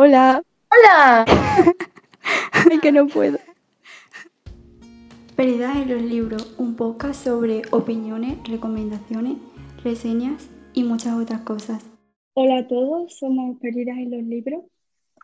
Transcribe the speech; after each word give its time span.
Hola. 0.00 0.40
¡Hola! 0.70 1.24
Ay, 2.52 2.78
que 2.78 2.92
no 2.92 3.08
puedo. 3.08 3.36
Perdidas 5.34 5.74
en 5.74 5.88
los 5.88 6.02
libros, 6.02 6.54
un 6.56 6.76
podcast 6.76 7.24
sobre 7.24 7.62
opiniones, 7.72 8.38
recomendaciones, 8.48 9.38
reseñas 9.82 10.50
y 10.72 10.84
muchas 10.84 11.14
otras 11.14 11.40
cosas. 11.40 11.84
Hola 12.34 12.58
a 12.58 12.68
todos, 12.68 13.18
somos 13.18 13.58
Perdidas 13.58 13.98
en 13.98 14.12
los 14.12 14.22
libros. 14.22 14.62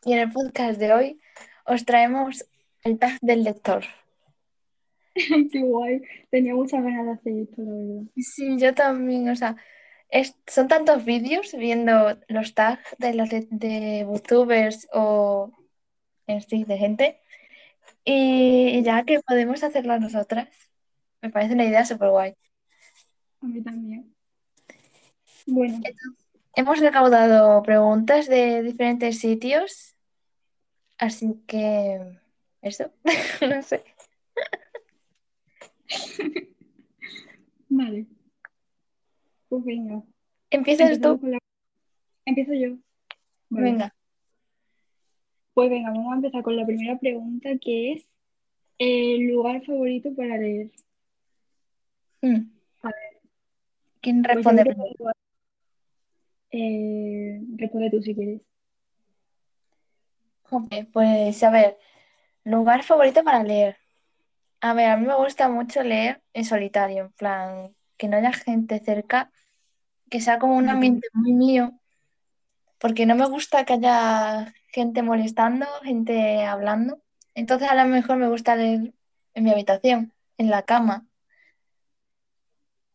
Y 0.05 0.15
en 0.15 0.19
el 0.19 0.33
podcast 0.33 0.81
de 0.81 0.93
hoy 0.93 1.21
os 1.67 1.85
traemos 1.85 2.45
el 2.83 2.99
tag 2.99 3.21
del 3.21 3.45
lector. 3.45 3.85
Qué 5.53 5.63
guay, 5.63 6.03
tenía 6.33 6.53
muchas 6.53 6.83
ganas 6.83 7.07
de 7.07 7.13
hacer 7.13 7.33
esto, 7.43 7.63
la 7.63 7.75
verdad. 7.75 8.11
Sí, 8.17 8.59
yo 8.59 8.75
también, 8.75 9.29
o 9.29 9.37
sea, 9.37 9.57
es- 10.15 10.37
son 10.47 10.69
tantos 10.69 11.05
vídeos 11.05 11.53
viendo 11.59 12.19
los 12.29 12.55
tags 12.55 12.97
de 12.99 13.15
los 13.15 13.29
de, 13.31 13.47
de 13.51 14.05
booktubers 14.05 14.89
o 14.93 15.51
en 16.27 16.41
sí, 16.43 16.65
de 16.65 16.79
gente. 16.79 17.21
Y 18.05 18.83
ya 18.85 19.05
que 19.05 19.21
podemos 19.21 19.63
hacerlo 19.65 19.99
nosotras, 20.01 20.49
me 21.23 21.31
parece 21.31 21.55
una 21.55 21.65
idea 21.67 21.85
súper 21.85 22.11
guay. 22.11 22.35
A 23.43 23.47
mí 23.47 23.63
también. 23.63 24.15
Bueno, 25.47 25.81
Hemos 26.57 26.81
recaudado 26.81 27.63
preguntas 27.63 28.29
de 28.29 28.63
diferentes 28.63 29.19
sitios, 29.21 29.97
así 30.99 31.43
que 31.47 32.01
eso, 32.63 32.93
no 33.49 33.63
sé. 33.63 33.85
vale. 37.69 38.07
Pues 39.55 39.67
venga, 39.67 40.03
¿Empiezas 40.51 41.01
tú? 41.01 41.21
la... 41.23 41.39
Empiezo 42.25 42.55
yo. 42.55 42.77
Venga. 43.51 43.95
Pues 45.53 45.71
venga, 45.71 45.91
vamos 45.91 46.13
a 46.13 46.17
empezar 46.17 46.43
con 46.43 46.57
la 46.57 46.67
primera 46.67 46.99
pregunta 46.99 47.51
que 47.61 47.93
es 47.93 48.09
el 48.79 49.29
lugar 49.29 49.65
favorito 49.65 50.13
para 50.17 50.39
leer. 50.39 50.73
Mm. 52.21 52.51
A 52.83 52.91
¿Quién 54.01 54.25
Pues 54.25 54.45
yo 54.45 54.51
responde 54.51 54.75
Eh, 56.51 57.41
responde 57.55 57.91
tú 57.91 58.03
si 58.03 58.17
quieres. 58.17 58.43
Pues 60.93 61.41
a 61.45 61.51
ver, 61.51 61.79
lugar 62.43 62.83
favorito 62.83 63.23
para 63.23 63.45
leer. 63.45 63.77
A 64.61 64.75
ver, 64.75 64.89
a 64.89 64.97
mí 64.97 65.07
me 65.07 65.15
gusta 65.15 65.49
mucho 65.49 65.85
leer 65.85 66.25
en 66.33 66.45
solitario, 66.45 67.05
en 67.05 67.13
plan, 67.13 67.77
que 67.97 68.09
no 68.09 68.17
haya 68.17 68.33
gente 68.33 68.81
cerca, 68.81 69.31
que 70.11 70.21
sea 70.21 70.39
como 70.39 70.57
un 70.57 70.69
ambiente 70.69 71.09
muy 71.13 71.33
mío, 71.33 71.79
porque 72.79 73.07
no 73.07 73.15
me 73.15 73.27
gusta 73.27 73.65
que 73.65 73.75
haya 73.75 74.55
gente 74.69 75.03
molestando, 75.03 75.67
gente 75.83 76.45
hablando. 76.45 77.03
Entonces 77.35 77.69
a 77.69 77.75
lo 77.75 77.89
mejor 77.89 78.17
me 78.17 78.29
gusta 78.29 78.57
leer 78.57 78.93
en 79.35 79.45
mi 79.45 79.51
habitación, 79.51 80.13
en 80.39 80.51
la 80.51 80.63
cama, 80.63 81.07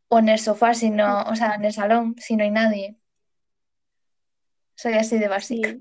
o 0.07 0.19
en 0.19 0.29
el 0.29 0.39
sofá, 0.39 0.73
si 0.73 0.89
no, 0.89 1.23
o 1.23 1.35
sea, 1.35 1.55
en 1.55 1.65
el 1.65 1.73
salón, 1.73 2.15
si 2.17 2.35
no 2.35 2.43
hay 2.43 2.51
nadie. 2.51 2.95
Soy 4.75 4.93
así 4.93 5.19
de 5.19 5.27
básica. 5.27 5.69
Sí. 5.69 5.79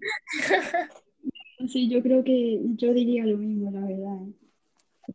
Sí, 1.66 1.88
yo 1.88 2.00
creo 2.02 2.22
que 2.22 2.60
yo 2.76 2.94
diría 2.94 3.26
lo 3.26 3.36
mismo, 3.36 3.70
la 3.72 3.80
verdad. 3.80 4.28
¿eh? 4.28 5.12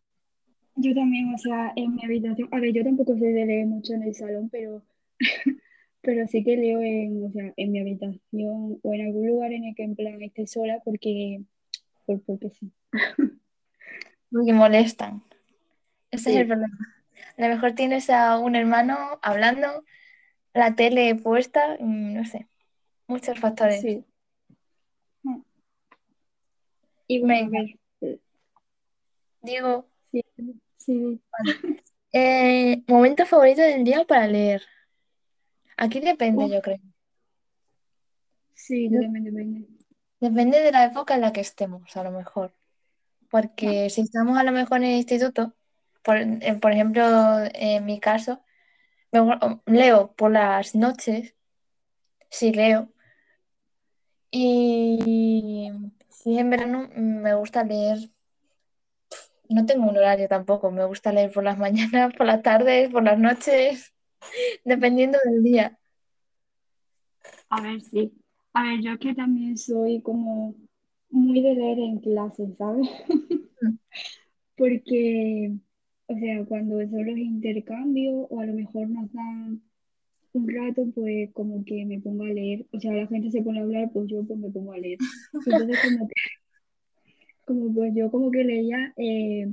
Yo 0.76 0.94
también, 0.94 1.32
o 1.32 1.38
sea, 1.38 1.72
en 1.74 1.94
mi 1.94 2.04
habitación, 2.04 2.48
a 2.52 2.60
ver, 2.60 2.72
yo 2.72 2.84
tampoco 2.84 3.16
soy 3.16 3.32
de 3.32 3.46
leer 3.46 3.66
mucho 3.66 3.94
en 3.94 4.02
el 4.02 4.14
salón, 4.14 4.50
pero, 4.50 4.82
pero 6.04 6.26
sí 6.28 6.44
que 6.44 6.56
leo 6.56 6.80
en, 6.80 7.24
o 7.24 7.30
sea, 7.32 7.52
en 7.56 7.72
mi 7.72 7.80
habitación 7.80 8.78
o 8.82 8.94
en 8.94 9.06
algún 9.06 9.26
lugar 9.26 9.52
en 9.52 9.64
el 9.64 9.74
que 9.74 9.84
en 9.84 9.96
plan 9.96 10.22
esté 10.22 10.46
sola 10.46 10.80
porque, 10.84 11.42
por, 12.06 12.22
porque 12.22 12.50
sí. 12.50 12.70
Porque 14.30 14.52
molestan. 14.52 15.22
Ese 16.10 16.30
es 16.30 16.36
el 16.36 16.46
problema. 16.46 16.76
A 17.36 17.42
lo 17.42 17.48
mejor 17.48 17.72
tienes 17.72 18.10
a 18.10 18.38
un 18.38 18.56
hermano 18.56 18.96
hablando, 19.22 19.84
la 20.52 20.74
tele 20.74 21.14
puesta, 21.14 21.76
mm, 21.80 22.14
no 22.14 22.24
sé, 22.24 22.46
muchos 23.06 23.38
factores. 23.38 23.80
Sí. 23.80 24.04
Ah. 25.26 25.38
Y 27.06 27.20
bueno, 27.20 27.50
Venga. 27.50 27.74
Digo, 29.42 29.86
sí, 30.10 30.24
sí, 30.78 31.20
eh, 32.12 32.82
momento 32.86 33.26
favorito 33.26 33.60
del 33.60 33.84
día 33.84 34.04
para 34.04 34.26
leer. 34.26 34.62
Aquí 35.76 36.00
depende, 36.00 36.44
Uf. 36.44 36.52
yo 36.52 36.62
creo. 36.62 36.78
sí, 38.54 38.88
Yo- 38.88 38.96
totalmente 38.98 39.30
depende. 39.30 39.68
Depende 40.20 40.60
de 40.60 40.72
la 40.72 40.84
época 40.86 41.14
en 41.16 41.20
la 41.20 41.32
que 41.32 41.40
estemos, 41.40 41.96
a 41.96 42.04
lo 42.04 42.10
mejor. 42.10 42.54
Porque 43.30 43.90
si 43.90 44.02
estamos 44.02 44.38
a 44.38 44.44
lo 44.44 44.52
mejor 44.52 44.78
en 44.78 44.84
el 44.84 44.96
instituto, 44.96 45.54
por, 46.02 46.16
eh, 46.18 46.58
por 46.60 46.72
ejemplo, 46.72 47.02
en 47.52 47.84
mi 47.84 48.00
caso, 48.00 48.42
leo 49.66 50.14
por 50.14 50.30
las 50.30 50.74
noches, 50.74 51.34
sí 52.30 52.52
leo. 52.52 52.90
Y 54.30 55.70
si 56.08 56.38
en 56.38 56.50
verano 56.50 56.88
me 56.96 57.34
gusta 57.34 57.64
leer, 57.64 57.98
no 59.48 59.66
tengo 59.66 59.88
un 59.88 59.96
horario 59.96 60.28
tampoco, 60.28 60.70
me 60.70 60.84
gusta 60.84 61.12
leer 61.12 61.32
por 61.32 61.44
las 61.44 61.58
mañanas, 61.64 62.14
por 62.14 62.26
las 62.26 62.42
tardes, 62.42 62.90
por 62.90 63.02
las 63.02 63.18
noches, 63.18 63.93
dependiendo 64.64 65.18
del 65.24 65.42
día. 65.42 65.78
A 67.48 67.60
ver, 67.60 67.80
sí. 67.82 68.12
A 68.52 68.62
ver, 68.62 68.80
yo 68.80 68.92
es 68.92 68.98
que 68.98 69.14
también 69.14 69.56
soy 69.56 70.00
como 70.02 70.54
muy 71.10 71.40
de 71.40 71.54
leer 71.54 71.78
en 71.78 71.98
clase, 71.98 72.46
¿sabes? 72.58 72.88
Porque, 74.56 75.52
o 76.06 76.18
sea, 76.18 76.44
cuando 76.44 76.80
son 76.88 77.06
los 77.06 77.18
intercambios 77.18 78.26
o 78.30 78.40
a 78.40 78.46
lo 78.46 78.54
mejor 78.54 78.88
nos 78.88 79.12
dan 79.12 79.62
un 80.32 80.48
rato, 80.48 80.86
pues 80.94 81.30
como 81.32 81.64
que 81.64 81.84
me 81.84 82.00
pongo 82.00 82.24
a 82.24 82.28
leer. 82.28 82.66
O 82.72 82.80
sea, 82.80 82.92
la 82.92 83.06
gente 83.06 83.30
se 83.30 83.42
pone 83.42 83.60
a 83.60 83.62
hablar, 83.62 83.90
pues 83.92 84.08
yo 84.08 84.24
pues 84.24 84.38
me 84.38 84.50
pongo 84.50 84.72
a 84.72 84.78
leer. 84.78 84.98
Entonces 85.46 85.78
como 85.82 86.08
que, 86.08 86.14
como 87.44 87.74
pues 87.74 87.92
yo 87.94 88.10
como 88.10 88.30
que 88.30 88.44
leía 88.44 88.92
eh, 88.96 89.52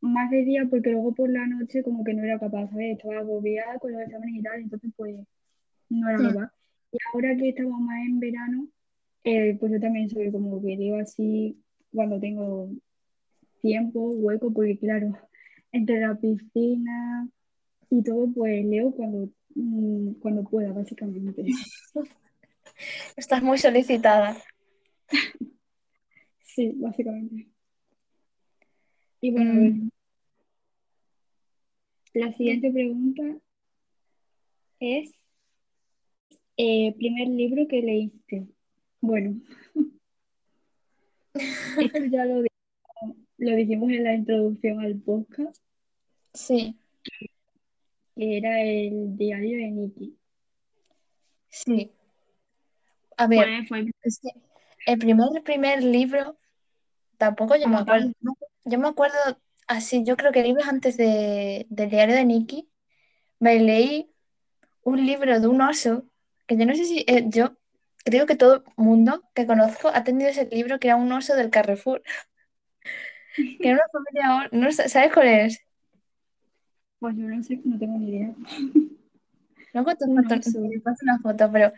más 0.00 0.30
de 0.30 0.44
día 0.44 0.66
porque 0.70 0.90
luego 0.90 1.14
por 1.14 1.30
la 1.30 1.46
noche 1.46 1.82
como 1.82 2.04
que 2.04 2.14
no 2.14 2.22
era 2.22 2.38
capaz, 2.38 2.68
¿sabes? 2.70 2.96
Estaba 2.98 3.18
agobiada 3.20 3.78
con 3.78 3.92
los 3.92 4.02
exámenes 4.02 4.36
y 4.36 4.42
tal, 4.42 4.60
entonces 4.60 4.90
pues 4.96 5.16
no 5.88 6.08
era 6.08 6.18
Mm. 6.18 6.34
capaz. 6.34 6.52
Y 6.92 6.98
ahora 7.12 7.36
que 7.36 7.48
estamos 7.50 7.80
más 7.80 7.98
en 8.06 8.20
verano, 8.20 8.68
eh, 9.24 9.56
pues 9.58 9.72
yo 9.72 9.80
también 9.80 10.08
soy 10.08 10.30
como 10.30 10.62
que 10.62 10.76
leo 10.76 10.98
así 10.98 11.60
cuando 11.92 12.18
tengo 12.20 12.70
tiempo, 13.60 14.10
hueco, 14.10 14.52
porque 14.52 14.78
claro, 14.78 15.12
entre 15.72 16.00
la 16.00 16.14
piscina 16.14 17.28
y 17.90 18.02
todo, 18.02 18.30
pues 18.34 18.64
leo 18.64 18.92
cuando, 18.92 19.28
mm, 19.54 20.12
cuando 20.20 20.44
pueda, 20.44 20.72
básicamente. 20.72 21.44
Estás 23.16 23.42
muy 23.42 23.58
solicitada. 23.58 24.36
Sí, 26.42 26.72
básicamente. 26.76 27.46
Y 29.20 29.30
bueno, 29.32 29.52
a 29.52 29.54
ver, 29.56 29.72
Mm, 29.72 29.88
la 32.14 32.32
siguiente 32.32 32.70
pregunta 32.70 33.22
es, 34.80 35.10
eh, 36.56 36.94
primer 36.96 37.28
libro 37.28 37.66
que 37.68 37.82
leíste. 37.82 38.46
Bueno, 39.00 39.40
esto 41.80 42.04
ya 42.10 42.24
lo, 42.24 42.42
lo 43.38 43.56
dijimos 43.56 43.90
en 43.90 44.04
la 44.04 44.14
introducción 44.14 44.80
al 44.80 44.96
podcast, 45.00 45.62
Sí, 46.34 46.76
que 48.16 48.36
era 48.38 48.60
el 48.62 49.16
diario 49.16 49.56
de 49.58 49.70
Nicky. 49.70 50.18
sí. 51.48 51.92
A 53.16 53.26
ver, 53.26 53.38
¿Cuál 53.38 53.66
fue? 53.66 53.86
es 54.02 54.20
que 54.20 54.28
el 54.86 54.98
primer, 54.98 55.42
primer 55.42 55.82
libro, 55.82 56.38
tampoco 57.16 57.56
yo 57.56 57.68
me 57.68 57.76
acuerdo. 57.78 58.12
Yo 58.68 58.78
me 58.78 58.88
acuerdo 58.88 59.16
así, 59.66 60.04
yo 60.04 60.16
creo 60.16 60.32
que 60.32 60.42
libros 60.42 60.66
antes 60.68 60.96
de, 60.96 61.66
del 61.70 61.90
diario 61.90 62.14
de 62.14 62.24
Nicky, 62.24 62.70
me 63.40 63.60
leí 63.60 64.12
un 64.82 65.06
libro 65.06 65.40
de 65.40 65.48
un 65.48 65.60
oso, 65.62 66.04
que 66.46 66.56
yo 66.58 66.66
no 66.66 66.74
sé 66.76 66.84
si, 66.86 67.04
eh, 67.08 67.24
yo 67.28 67.58
creo 68.04 68.26
que 68.26 68.36
todo 68.36 68.64
mundo 68.76 69.22
que 69.34 69.46
conozco 69.46 69.88
ha 69.94 70.04
tenido 70.04 70.30
ese 70.30 70.46
libro 70.46 70.80
que 70.80 70.88
era 70.88 70.96
un 70.96 71.12
oso 71.12 71.36
del 71.36 71.50
Carrefour, 71.50 72.02
que 73.60 73.68
era 73.70 73.74
una 73.78 73.88
familia, 73.92 74.48
no 74.52 74.72
¿sabes 74.72 75.12
cuál 75.12 75.28
es? 75.28 75.60
pues 76.98 77.16
yo 77.16 77.24
no 77.28 77.42
sé, 77.42 77.60
no 77.64 77.78
tengo 77.78 77.98
ni 77.98 78.08
idea. 78.10 78.34
Luego 79.72 79.94
te 79.96 80.04
Un 80.06 80.22
foto- 80.24 80.34
paso 80.84 80.98
una 81.04 81.18
foto, 81.20 81.50
pero 81.52 81.72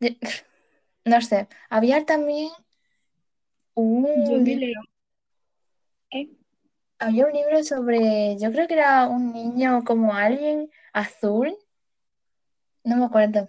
yo- 0.00 0.10
no 1.06 1.20
sé. 1.22 1.48
Había 1.70 2.04
también 2.06 2.50
Yo 4.14 4.36
un 4.36 4.44
libro, 4.44 4.60
leí, 4.60 4.74
¿qué? 6.10 6.28
había 7.00 7.26
un 7.26 7.32
libro 7.32 7.62
sobre, 7.64 8.36
yo 8.40 8.52
creo 8.52 8.68
que 8.68 8.74
era 8.74 9.08
un 9.08 9.32
niño 9.32 9.82
como 9.84 10.14
alguien 10.14 10.70
azul, 10.92 11.56
no 12.84 12.96
me 12.96 13.04
acuerdo. 13.04 13.48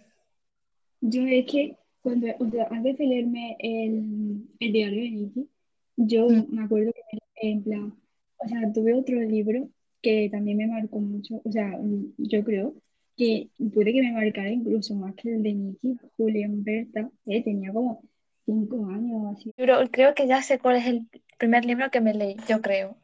Yo 1.01 1.21
es 1.23 1.45
que 1.45 1.77
cuando, 2.01 2.27
o 2.39 2.49
sea, 2.49 2.67
antes 2.71 2.97
de 2.97 3.05
leerme 3.05 3.55
el, 3.59 4.47
el 4.59 4.73
diario 4.73 5.01
de 5.03 5.09
Nicky, 5.11 5.49
yo 5.97 6.27
Mm. 6.29 6.45
me 6.49 6.63
acuerdo 6.63 6.91
que 6.93 7.49
en 7.49 7.63
plan, 7.63 7.93
o 8.37 8.47
sea, 8.47 8.71
tuve 8.73 8.93
otro 8.93 9.19
libro 9.21 9.69
que 10.01 10.29
también 10.31 10.57
me 10.57 10.67
marcó 10.67 10.99
mucho, 10.99 11.41
o 11.43 11.51
sea, 11.51 11.67
mm, 11.77 12.13
yo 12.17 12.43
creo 12.43 12.73
que 13.17 13.49
puede 13.73 13.93
que 13.93 14.01
me 14.01 14.13
marcara 14.13 14.49
incluso 14.49 14.95
más 14.95 15.13
que 15.15 15.33
el 15.33 15.43
de 15.43 15.53
Nicky, 15.53 15.97
Julián 16.17 16.63
Berta, 16.63 17.09
eh, 17.25 17.43
tenía 17.43 17.73
como 17.73 18.01
cinco 18.45 18.85
años 18.87 19.21
o 19.23 19.27
así. 19.29 19.51
Libro- 19.57 19.89
creo 19.91 20.13
que 20.15 20.27
ya 20.27 20.41
sé 20.41 20.59
cuál 20.59 20.77
es 20.77 20.85
el 20.85 21.07
primer 21.39 21.65
libro 21.65 21.89
que 21.89 22.01
me 22.01 22.13
leí, 22.13 22.37
yo 22.47 22.61
creo. 22.61 22.95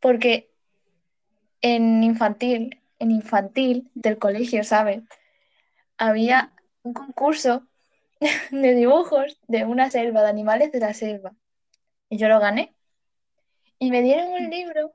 Porque 0.00 0.50
en 1.62 2.02
infantil, 2.02 2.82
en 2.98 3.10
infantil 3.10 3.90
del 3.94 4.18
colegio, 4.18 4.64
¿sabes? 4.64 5.02
Había 5.96 6.52
un 6.82 6.92
concurso 6.92 7.66
de 8.50 8.74
dibujos 8.74 9.38
de 9.48 9.64
una 9.64 9.90
selva, 9.90 10.22
de 10.22 10.28
animales 10.28 10.72
de 10.72 10.80
la 10.80 10.92
selva. 10.92 11.34
Y 12.10 12.18
yo 12.18 12.28
lo 12.28 12.40
gané. 12.40 12.74
Y 13.78 13.90
me 13.90 14.02
dieron 14.02 14.28
un 14.28 14.50
libro 14.50 14.92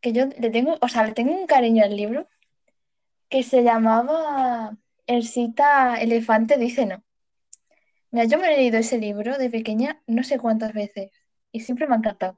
que 0.00 0.12
yo 0.12 0.26
le 0.26 0.50
tengo, 0.50 0.78
o 0.80 0.88
sea, 0.88 1.04
le 1.04 1.12
tengo 1.12 1.32
un 1.32 1.46
cariño 1.46 1.84
al 1.84 1.96
libro, 1.96 2.28
que 3.28 3.42
se 3.42 3.62
llamaba 3.62 4.76
El 5.06 5.26
cita 5.26 6.00
elefante 6.00 6.56
dice 6.58 6.86
no. 6.86 7.02
Mira, 8.10 8.26
yo 8.26 8.38
me 8.38 8.54
he 8.54 8.56
leído 8.56 8.78
ese 8.78 8.98
libro 8.98 9.36
de 9.38 9.50
pequeña 9.50 10.00
no 10.06 10.22
sé 10.22 10.38
cuántas 10.38 10.72
veces 10.72 11.10
y 11.54 11.60
siempre 11.60 11.86
me 11.86 11.94
ha 11.94 11.98
encantado. 11.98 12.36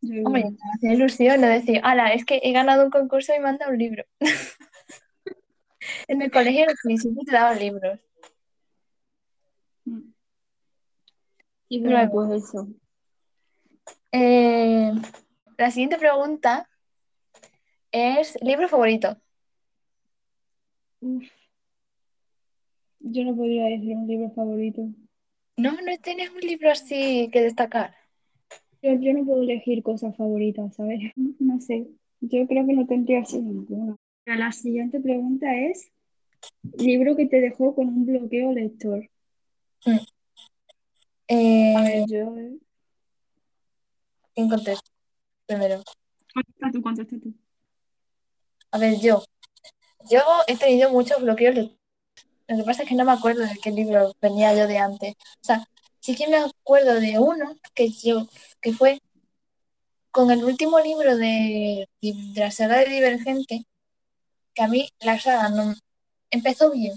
Yo 0.00 0.22
Hombre, 0.24 0.44
me 0.44 0.56
hacía 0.76 0.92
ilusión 0.92 1.40
no 1.40 1.48
decir, 1.48 1.80
ala, 1.82 2.12
es 2.12 2.24
que 2.24 2.40
he 2.44 2.52
ganado 2.52 2.84
un 2.84 2.90
concurso 2.90 3.34
y 3.34 3.40
me 3.40 3.48
han 3.48 3.58
dado 3.58 3.72
un 3.72 3.78
libro. 3.78 4.04
En 6.08 6.22
el 6.22 6.30
colegio 6.30 6.64
sí, 6.82 6.96
siempre 6.96 7.24
te 7.26 7.32
daban 7.32 7.58
libros. 7.58 8.00
Y 11.68 11.80
Luego, 11.80 12.26
pues 12.28 12.42
eso. 12.44 12.68
eh, 14.12 14.92
la 15.58 15.70
siguiente 15.70 15.98
pregunta 15.98 16.66
es 17.92 18.38
libro 18.40 18.66
favorito. 18.68 19.18
Uf, 21.00 21.24
yo 23.00 23.24
no 23.24 23.36
podría 23.36 23.66
decir 23.66 23.94
un 23.94 24.06
libro 24.06 24.30
favorito. 24.30 24.82
No, 25.58 25.72
no 25.72 25.98
tienes 26.02 26.30
un 26.30 26.40
libro 26.40 26.70
así 26.70 27.28
que 27.30 27.42
destacar. 27.42 27.94
Yo, 28.84 28.92
yo 29.00 29.14
no 29.14 29.24
puedo 29.24 29.40
elegir 29.42 29.82
cosas 29.82 30.14
favoritas, 30.14 30.74
¿sabes? 30.74 31.00
No 31.40 31.58
sé, 31.58 31.88
yo 32.20 32.46
creo 32.46 32.66
que 32.66 32.74
no 32.74 32.86
tendría 32.86 33.20
así 33.20 33.38
ninguna. 33.40 33.96
La 34.26 34.52
siguiente 34.52 35.00
pregunta 35.00 35.46
es, 35.56 35.90
libro 36.76 37.16
que 37.16 37.24
te 37.26 37.40
dejó 37.40 37.74
con 37.74 37.88
un 37.88 38.04
bloqueo 38.04 38.52
lector. 38.52 39.08
Mm. 39.86 39.90
A 39.90 40.00
Eh, 41.28 41.74
ver, 41.82 42.04
yo... 42.06 42.34
¿quién 44.34 44.48
contesta 44.50 44.82
primero? 45.46 45.82
Contesta 46.34 46.70
tú, 46.70 46.82
contesta 46.82 47.16
tú. 47.18 47.32
A 48.70 48.78
ver, 48.78 49.00
yo. 49.00 49.24
Yo 50.10 50.20
he 50.46 50.56
tenido 50.58 50.90
muchos 50.90 51.22
bloqueos. 51.22 51.54
de- 51.54 51.70
Lo 52.48 52.56
que 52.58 52.64
pasa 52.64 52.82
es 52.82 52.88
que 52.90 52.94
no 52.94 53.06
me 53.06 53.12
acuerdo 53.12 53.40
de 53.42 53.56
qué 53.62 53.70
libro 53.70 54.12
venía 54.20 54.54
yo 54.54 54.66
de 54.66 54.76
antes. 54.76 55.14
O 55.14 55.44
sea, 55.44 55.66
sí 56.04 56.14
que 56.14 56.28
me 56.28 56.36
acuerdo 56.36 57.00
de 57.00 57.18
uno 57.18 57.56
que 57.74 57.88
yo, 57.88 58.28
que 58.60 58.72
fue 58.74 59.00
con 60.10 60.30
el 60.30 60.44
último 60.44 60.78
libro 60.80 61.16
de, 61.16 61.88
de 62.00 62.14
la 62.36 62.50
saga 62.50 62.78
de 62.78 62.90
Divergente, 62.90 63.64
que 64.54 64.62
a 64.62 64.68
mí 64.68 64.88
la 65.00 65.18
saga 65.18 65.48
no 65.48 65.74
empezó 66.30 66.70
bien, 66.72 66.94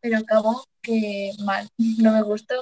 pero 0.00 0.18
acabó 0.18 0.64
que 0.82 1.32
mal, 1.44 1.68
no 1.98 2.12
me 2.12 2.22
gustó. 2.22 2.56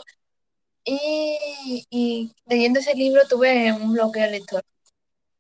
Y, 0.85 1.85
y 1.91 2.33
leyendo 2.47 2.81
ese 2.81 2.95
libro 2.95 3.23
tuve 3.29 3.73
un 3.73 3.93
bloqueo 3.93 4.31
lector. 4.31 4.63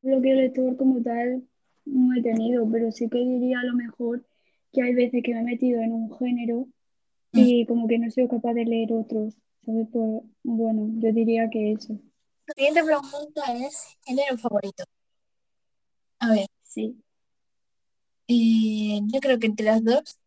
Bloqueo 0.02 0.36
lector 0.36 0.76
como 0.76 1.02
tal 1.02 1.42
no 1.84 2.16
he 2.16 2.22
tenido, 2.22 2.68
pero 2.70 2.90
sí 2.92 3.08
que 3.08 3.18
diría 3.18 3.60
a 3.60 3.64
lo 3.64 3.74
mejor 3.74 4.24
que 4.72 4.82
hay 4.82 4.94
veces 4.94 5.22
que 5.22 5.34
me 5.34 5.40
he 5.40 5.44
metido 5.44 5.80
en 5.80 5.92
un 5.92 6.16
género 6.18 6.66
Mm. 7.34 7.40
y 7.40 7.66
como 7.66 7.88
que 7.88 7.98
no 7.98 8.10
soy 8.10 8.28
capaz 8.28 8.54
de 8.54 8.64
leer 8.64 8.92
otros, 8.92 9.34
¿sabes? 9.64 9.88
Pues 9.92 10.22
bueno, 10.42 10.88
yo 11.00 11.12
diría 11.12 11.48
que 11.50 11.72
eso. 11.72 11.94
La 12.46 12.54
siguiente 12.54 12.84
pregunta 12.84 13.42
es 13.54 13.96
género 14.04 14.36
favorito. 14.38 14.84
A 16.18 16.30
ver, 16.30 16.46
Sí. 16.62 17.00
eh, 18.28 19.00
yo 19.12 19.20
creo 19.20 19.38
que 19.38 19.46
entre 19.46 19.66
las 19.66 19.84
dos, 19.84 20.18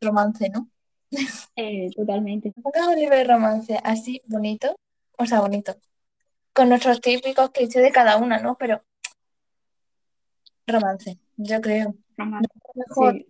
romance, 0.00 0.48
¿no? 0.50 0.68
Eh, 1.56 1.88
totalmente. 1.94 2.52
Un 2.56 2.96
libro 2.96 3.16
de 3.16 3.24
romance 3.24 3.78
así 3.84 4.20
bonito, 4.26 4.74
o 5.16 5.24
sea, 5.26 5.40
bonito, 5.40 5.76
con 6.52 6.68
nuestros 6.68 7.00
típicos 7.00 7.50
clichés 7.50 7.82
de 7.82 7.92
cada 7.92 8.16
una, 8.16 8.38
¿no? 8.40 8.56
Pero 8.58 8.82
romance, 10.66 11.18
yo 11.36 11.60
creo. 11.60 11.94
Romance. 12.16 12.48
Mejor, 12.74 13.14
Sí. 13.14 13.26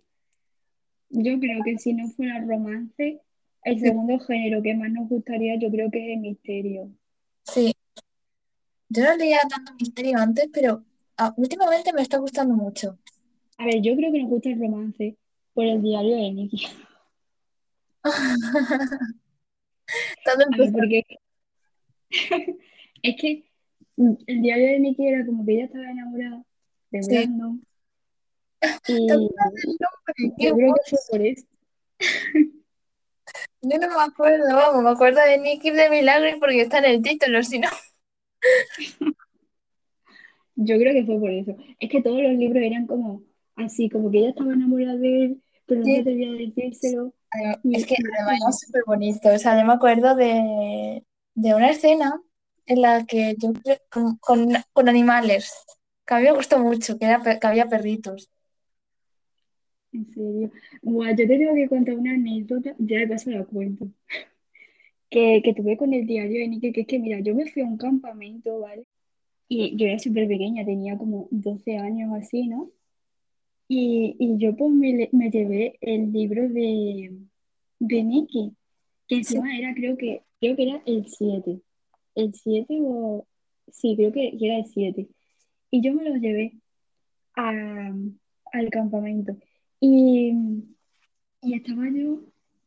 Yo 1.09 1.39
creo 1.39 1.63
que 1.63 1.77
si 1.77 1.93
no 1.93 2.09
fuera 2.09 2.39
romance, 2.41 3.21
el 3.65 3.79
segundo 3.79 4.19
género 4.19 4.61
que 4.61 4.75
más 4.75 4.91
nos 4.91 5.09
gustaría, 5.09 5.57
yo 5.59 5.69
creo 5.71 5.89
que 5.91 5.99
es 5.99 6.15
el 6.17 6.21
misterio. 6.21 6.89
sí. 7.43 7.73
Yo 8.87 9.03
no 9.03 9.17
leía 9.17 9.39
tanto 9.49 9.73
misterio 9.73 10.17
antes, 10.19 10.47
pero 10.53 10.85
ah, 11.17 11.33
últimamente 11.37 11.91
me 11.91 12.03
está 12.03 12.17
gustando 12.19 12.53
mucho. 12.53 12.99
A 13.57 13.65
ver, 13.65 13.81
yo 13.81 13.95
creo 13.95 14.11
que 14.11 14.21
nos 14.21 14.29
gusta 14.29 14.49
el 14.49 14.59
romance 14.59 15.17
por 15.53 15.65
el 15.65 15.81
diario 15.81 16.15
de 16.15 16.31
Nicky. 16.31 16.67
Porque 20.71 21.03
es 23.01 23.15
que 23.19 23.49
mm, 23.97 24.13
el 24.27 24.41
diario 24.41 24.67
de 24.67 24.79
Nicky 24.79 25.07
era 25.07 25.25
como 25.25 25.45
que 25.45 25.53
ella 25.55 25.65
estaba 25.65 25.89
enamorada 25.89 26.45
de 26.91 27.03
Sí. 27.03 27.09
Brandon 27.09 27.65
¿Te 28.85 28.93
y 28.93 29.07
yo 29.07 30.55
creo 30.55 30.73
que 30.75 30.89
fue 30.89 30.99
por 31.09 31.21
eso. 31.25 31.45
Yo 33.69 33.77
no 33.79 33.87
me 33.97 34.03
acuerdo, 34.03 34.45
vamos, 34.55 34.83
me 34.83 34.89
acuerdo 34.91 35.21
de 35.21 35.37
Nicky 35.39 35.71
de 35.71 35.89
Milagro 35.89 36.29
porque 36.39 36.61
está 36.61 36.77
en 36.79 36.85
el 36.85 37.01
título, 37.01 37.41
si 37.43 37.59
no. 37.59 37.69
Yo 40.55 40.77
creo 40.77 40.93
que 40.93 41.05
fue 41.05 41.19
por 41.19 41.29
eso. 41.29 41.55
Es 41.79 41.89
que 41.89 42.01
todos 42.01 42.21
los 42.21 42.31
libros 42.33 42.63
eran 42.63 42.87
como 42.87 43.23
así, 43.55 43.89
como 43.89 44.09
que 44.11 44.19
ella 44.19 44.29
estaba 44.29 44.53
enamorada 44.53 44.95
de 44.97 45.25
él, 45.25 45.43
pero 45.65 45.81
no 45.81 45.85
se 45.85 45.93
Sí. 45.95 45.99
atrevía 46.01 46.29
a 46.29 46.33
decírselo. 46.33 47.13
Además- 47.31 47.59
Es 47.73 47.85
que 47.85 47.95
además 48.17 48.39
era 48.41 48.51
súper 48.51 48.83
bonito. 48.85 49.29
O 49.29 49.37
sea, 49.39 49.59
yo 49.59 49.65
me 49.65 49.73
acuerdo 49.73 50.15
de, 50.15 51.03
de 51.33 51.53
una 51.55 51.69
escena 51.71 52.21
en 52.65 52.81
la 52.81 53.05
que 53.05 53.35
yo 53.37 53.51
con, 53.89 54.17
con, 54.17 54.49
con 54.73 54.89
animales, 54.89 55.51
que 56.05 56.13
a 56.13 56.17
mí 56.19 56.23
me 56.23 56.31
gustó 56.31 56.59
mucho, 56.59 56.97
que, 56.97 57.05
era, 57.05 57.21
que 57.39 57.47
había 57.47 57.67
perritos. 57.67 58.29
En 59.93 60.05
serio. 60.13 60.51
Buah, 60.85 61.11
yo 61.17 61.27
te 61.27 61.37
tengo 61.37 61.53
que 61.55 61.67
contar 61.67 61.95
una 61.97 62.13
anécdota, 62.13 62.75
ya 62.79 62.99
de 62.99 63.07
paso 63.07 63.29
la 63.31 63.43
cuento, 63.45 63.91
que, 65.09 65.41
que 65.43 65.53
tuve 65.53 65.77
con 65.77 65.93
el 65.93 66.05
diario 66.07 66.39
de 66.41 66.47
Nicky, 66.47 66.71
que 66.71 66.81
es 66.81 66.87
que 66.87 66.99
mira, 66.99 67.19
yo 67.19 67.35
me 67.35 67.45
fui 67.47 67.61
a 67.61 67.65
un 67.65 67.77
campamento, 67.77 68.59
¿vale? 68.59 68.85
Y 69.49 69.75
yo 69.77 69.87
era 69.87 69.99
súper 69.99 70.27
pequeña, 70.27 70.65
tenía 70.65 70.97
como 70.97 71.27
12 71.31 71.77
años 71.77 72.11
así, 72.15 72.47
¿no? 72.47 72.71
Y, 73.67 74.15
y 74.19 74.37
yo 74.37 74.55
pues 74.55 74.71
me, 74.71 74.93
le- 74.93 75.09
me 75.13 75.29
llevé 75.31 75.77
el 75.81 76.11
libro 76.13 76.47
de, 76.49 77.17
de 77.79 78.03
Nicky, 78.03 78.53
que 79.07 79.15
Sí. 79.23 79.37
encima 79.37 79.57
era, 79.57 79.73
creo 79.75 79.97
que, 79.97 80.23
creo 80.39 80.55
que 80.55 80.63
era 80.63 80.83
el 80.85 81.07
7. 81.07 81.61
El 82.15 82.33
7 82.35 82.77
o... 82.81 83.27
Sí, 83.71 83.95
creo 83.97 84.11
que, 84.13 84.37
que 84.37 84.45
era 84.47 84.57
el 84.59 84.65
7. 84.67 85.09
Y 85.71 85.81
yo 85.83 85.93
me 85.93 86.03
lo 86.09 86.15
llevé 86.17 86.53
a- 87.35 87.93
al 88.53 88.69
campamento. 88.71 89.37
Y, 89.79 90.33
y 91.45 91.53
estaba 91.55 91.89
yo, 91.89 92.21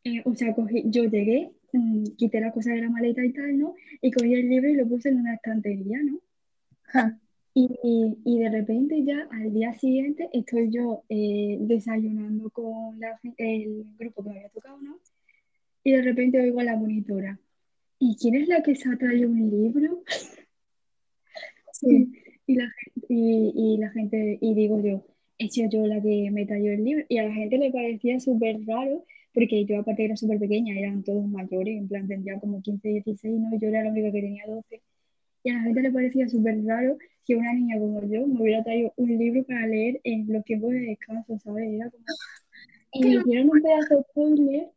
eh, 0.05 0.23
o 0.25 0.35
sea, 0.35 0.55
cogí, 0.55 0.85
yo 0.87 1.05
llegué, 1.05 1.51
mm, 1.73 2.05
quité 2.17 2.41
las 2.41 2.53
cosas 2.55 2.75
de 2.75 2.83
la 2.83 2.91
maleta 2.91 3.25
y 3.25 3.33
tal, 3.33 3.59
¿no? 3.59 3.75
Y 4.01 4.11
cogí 4.13 4.35
el 4.35 4.49
libro 4.49 4.69
y 4.71 4.75
lo 4.77 4.87
puse 4.89 5.09
en 5.11 5.19
una 5.21 5.35
estantería, 5.35 5.99
¿no? 6.05 6.21
Ja. 6.85 7.19
Y, 7.55 7.69
y- 7.83 8.19
y 8.25 8.39
de 8.41 8.51
repente 8.51 9.05
ya 9.05 9.27
al 9.33 9.53
día 9.53 9.73
siguiente 9.75 10.29
estoy 10.33 10.71
yo 10.71 11.03
eh, 11.09 11.59
desayunando 11.61 12.51
con 12.51 12.99
la 13.01 13.19
el 13.37 13.85
grupo 13.99 14.23
que 14.23 14.31
me 14.31 14.37
había 14.37 14.51
tocado, 14.51 14.81
¿no? 14.81 14.99
Y 15.85 15.93
de 15.93 16.03
repente 16.03 16.41
oigo 16.41 16.61
a 16.61 16.65
la 16.65 16.77
monitora. 16.77 17.39
¿Y 17.99 18.17
quién 18.17 18.37
es 18.37 18.49
la 18.49 18.63
que 18.63 18.77
se 18.77 18.89
ha 18.89 18.97
traído 18.97 19.29
un 19.31 19.51
libro? 19.51 20.03
Sí. 21.73 22.13
Y, 22.47 22.53
y 22.53 22.57
la 22.57 22.69
gente, 22.71 23.07
y, 23.09 23.53
y 23.55 23.77
la 23.79 23.91
gente, 23.91 24.39
y 24.41 24.55
digo 24.55 24.81
yo, 24.81 25.05
he 25.39 25.49
sido 25.51 25.69
yo 25.71 25.87
la 25.87 26.01
que 26.03 26.31
me 26.31 26.47
trayó 26.47 26.73
el 26.73 26.85
libro. 26.85 27.05
Y 27.09 27.19
a 27.19 27.25
la 27.25 27.33
gente 27.33 27.59
le 27.59 27.71
parecía 27.71 28.21
súper 28.21 28.65
raro, 28.67 29.05
porque 29.33 29.65
yo 29.65 29.81
aparte 29.81 30.05
era 30.05 30.17
súper 30.17 30.39
pequeña, 30.39 30.79
eran 30.79 31.03
todos 31.03 31.27
mayores, 31.29 31.77
en 31.79 31.89
plan 31.89 32.09
tendría 32.09 32.39
como 32.41 32.61
15, 32.63 32.89
16, 32.89 33.41
¿no? 33.41 33.59
Yo 33.59 33.69
era 33.69 33.85
la 33.85 33.91
única 33.91 34.13
que 34.13 34.21
tenía 34.21 34.45
12. 34.47 34.83
Y 35.45 35.51
a 35.51 35.55
la 35.55 35.63
gente 35.63 35.83
le 35.83 35.93
parecía 35.93 36.29
súper 36.29 36.65
raro 36.65 36.99
que 37.25 37.37
una 37.37 37.53
niña 37.53 37.79
como 37.79 38.03
yo 38.03 38.27
me 38.27 38.43
hubiera 38.43 38.65
traído 38.65 38.93
un 38.97 39.17
libro 39.19 39.45
para 39.45 39.67
leer 39.67 40.01
en 40.05 40.33
los 40.33 40.45
tiempos 40.45 40.71
de 40.73 40.81
descanso, 40.81 41.39
¿sabes? 41.39 41.71
Era 41.73 41.91
como... 41.91 42.05
Y 42.91 43.05
me 43.05 43.17
hicieron 43.17 43.51
un 43.51 43.61
pedazo 43.61 43.97
de 43.97 44.03
spoiler 44.03 44.71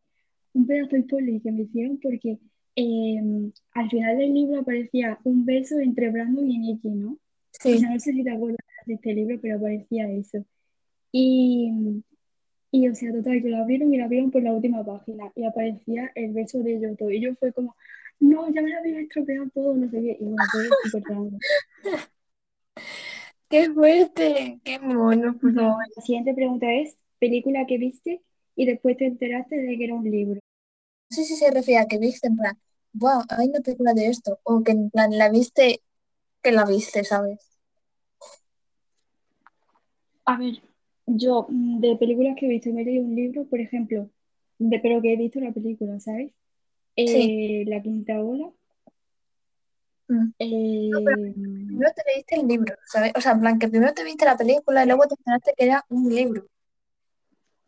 un 0.54 0.68
pedazo 0.68 0.96
de 0.96 1.04
spoiler 1.04 1.42
que 1.42 1.52
me 1.52 1.62
hicieron 1.62 2.00
porque 2.02 2.40
em, 2.76 3.52
al 3.74 3.90
final 3.90 4.18
del 4.18 4.34
libro 4.34 4.60
aparecía 4.60 5.20
un 5.24 5.46
beso 5.46 5.80
entre 5.80 6.10
Brandon 6.10 6.50
y 6.50 6.58
Nicky, 6.58 6.90
¿no? 6.90 7.18
O 7.64 7.64
Sí, 7.64 7.80
sea, 7.80 7.80
no 7.80 8.00
sé 8.00 8.12
si 8.14 8.24
te 8.24 8.32
acuerdas 8.32 8.60
de 8.86 8.94
este 8.96 9.14
libro, 9.14 9.40
pero 9.42 9.58
aparecía 9.58 10.10
eso. 10.12 10.44
Y, 11.12 12.04
y 12.72 12.90
o 12.90 12.96
sea, 12.96 13.12
total, 13.14 13.42
que 13.42 13.50
lo 13.50 13.58
abrieron 13.58 13.94
y 13.94 13.98
lo 13.98 14.06
abrieron 14.06 14.32
por 14.32 14.44
la 14.44 14.54
última 14.54 14.86
página 14.86 15.32
y 15.36 15.46
aparecía 15.46 16.12
el 16.16 16.34
beso 16.34 16.60
de 16.64 16.80
dos. 16.80 17.12
Y 17.14 17.22
yo 17.22 17.36
fue 17.38 17.54
como, 17.54 17.76
no, 18.20 18.52
ya 18.54 18.62
me 18.62 18.72
lo 18.72 18.80
había 18.80 19.02
estropeado 19.02 19.50
todo, 19.54 19.76
no 19.76 19.90
sé 19.90 20.02
qué. 20.02 20.18
Y 20.20 20.26
bueno, 20.26 20.50
fue 20.50 20.76
súper 20.82 21.04
raro. 21.08 21.32
qué 23.50 23.72
fuerte, 23.74 24.60
qué 24.64 24.80
mono, 24.80 25.38
por 25.38 25.54
favor. 25.54 25.86
la 25.96 26.02
siguiente 26.02 26.34
pregunta 26.34 26.72
es, 26.74 26.98
película 27.20 27.66
que 27.68 27.78
viste 27.78 28.22
y 28.58 28.66
después 28.66 28.98
te 28.98 29.06
enteraste 29.06 29.56
de 29.58 29.78
que 29.78 29.86
era 29.86 29.96
un 29.96 30.04
libro. 30.10 30.42
No 31.10 31.16
sé 31.16 31.26
si 31.26 31.36
se 31.36 31.52
refiere 31.52 31.80
a 31.82 31.88
que 31.88 31.98
viste 32.00 32.28
en 32.28 32.38
plan, 32.38 32.58
wow, 32.94 33.24
hay 33.30 33.48
una 33.50 33.60
película 33.62 33.94
de 33.94 34.08
esto, 34.08 34.40
o 34.44 34.64
que 34.64 34.72
en 34.72 34.90
plan 34.90 35.18
la 35.18 35.30
viste, 35.30 35.82
que 36.42 36.52
la 36.52 36.66
viste, 36.66 37.04
¿sabes? 37.04 37.40
A 40.26 40.38
ver, 40.38 40.62
yo 41.06 41.48
mm, 41.50 41.80
de 41.80 41.96
películas 41.96 42.36
que 42.38 42.46
he 42.46 42.50
visto 42.50 42.70
me 42.72 42.82
he 42.82 42.86
leído 42.86 43.04
un 43.04 43.16
libro, 43.16 43.46
por 43.46 43.60
ejemplo, 43.60 44.10
de, 44.60 44.80
pero 44.80 45.02
que 45.02 45.14
he 45.14 45.18
visto 45.18 45.40
la 45.40 45.52
película, 45.52 46.00
¿sabes? 46.00 46.32
Sí. 46.96 47.64
Eh, 47.64 47.66
La 47.68 47.82
Quinta 47.82 48.22
Ola. 48.22 48.52
Mm. 50.08 50.34
eh, 50.40 50.90
Primero 51.34 51.92
te 51.96 52.04
leíste 52.14 52.36
el 52.36 52.48
libro, 52.48 52.76
¿sabes? 52.86 53.14
O 53.16 53.22
sea, 53.22 53.32
en 53.32 53.40
plan, 53.40 53.60
que 53.60 53.70
primero 53.70 53.94
te 53.94 54.04
viste 54.04 54.26
la 54.26 54.38
película 54.38 54.84
y 54.84 54.88
luego 54.88 55.08
te 55.08 55.16
enteraste 55.16 55.54
que 55.58 55.66
era 55.66 55.86
un 55.90 56.14
libro, 56.14 56.48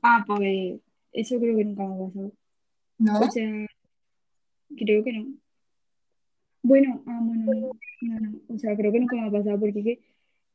ah, 0.04 0.24
pues 0.28 0.80
eso 1.14 1.40
creo 1.40 1.56
que 1.58 1.66
nunca 1.66 1.84
me 1.84 1.96
ha 1.96 2.08
pasado. 2.08 2.32
¿no? 3.00 3.20
O 3.20 3.32
sea, 3.32 3.66
creo 4.78 5.04
que 5.04 5.14
no. 5.14 5.26
Bueno, 6.64 7.04
ah, 7.08 7.20
bueno, 7.22 7.44
no, 7.46 7.72
no, 8.02 8.20
no. 8.20 8.40
O 8.48 8.58
sea, 8.58 8.76
creo 8.76 8.92
que 8.92 9.00
nunca 9.00 9.18
me 9.18 9.28
ha 9.28 9.32
pasado 9.32 9.60
porque 9.60 9.84
que 9.84 10.00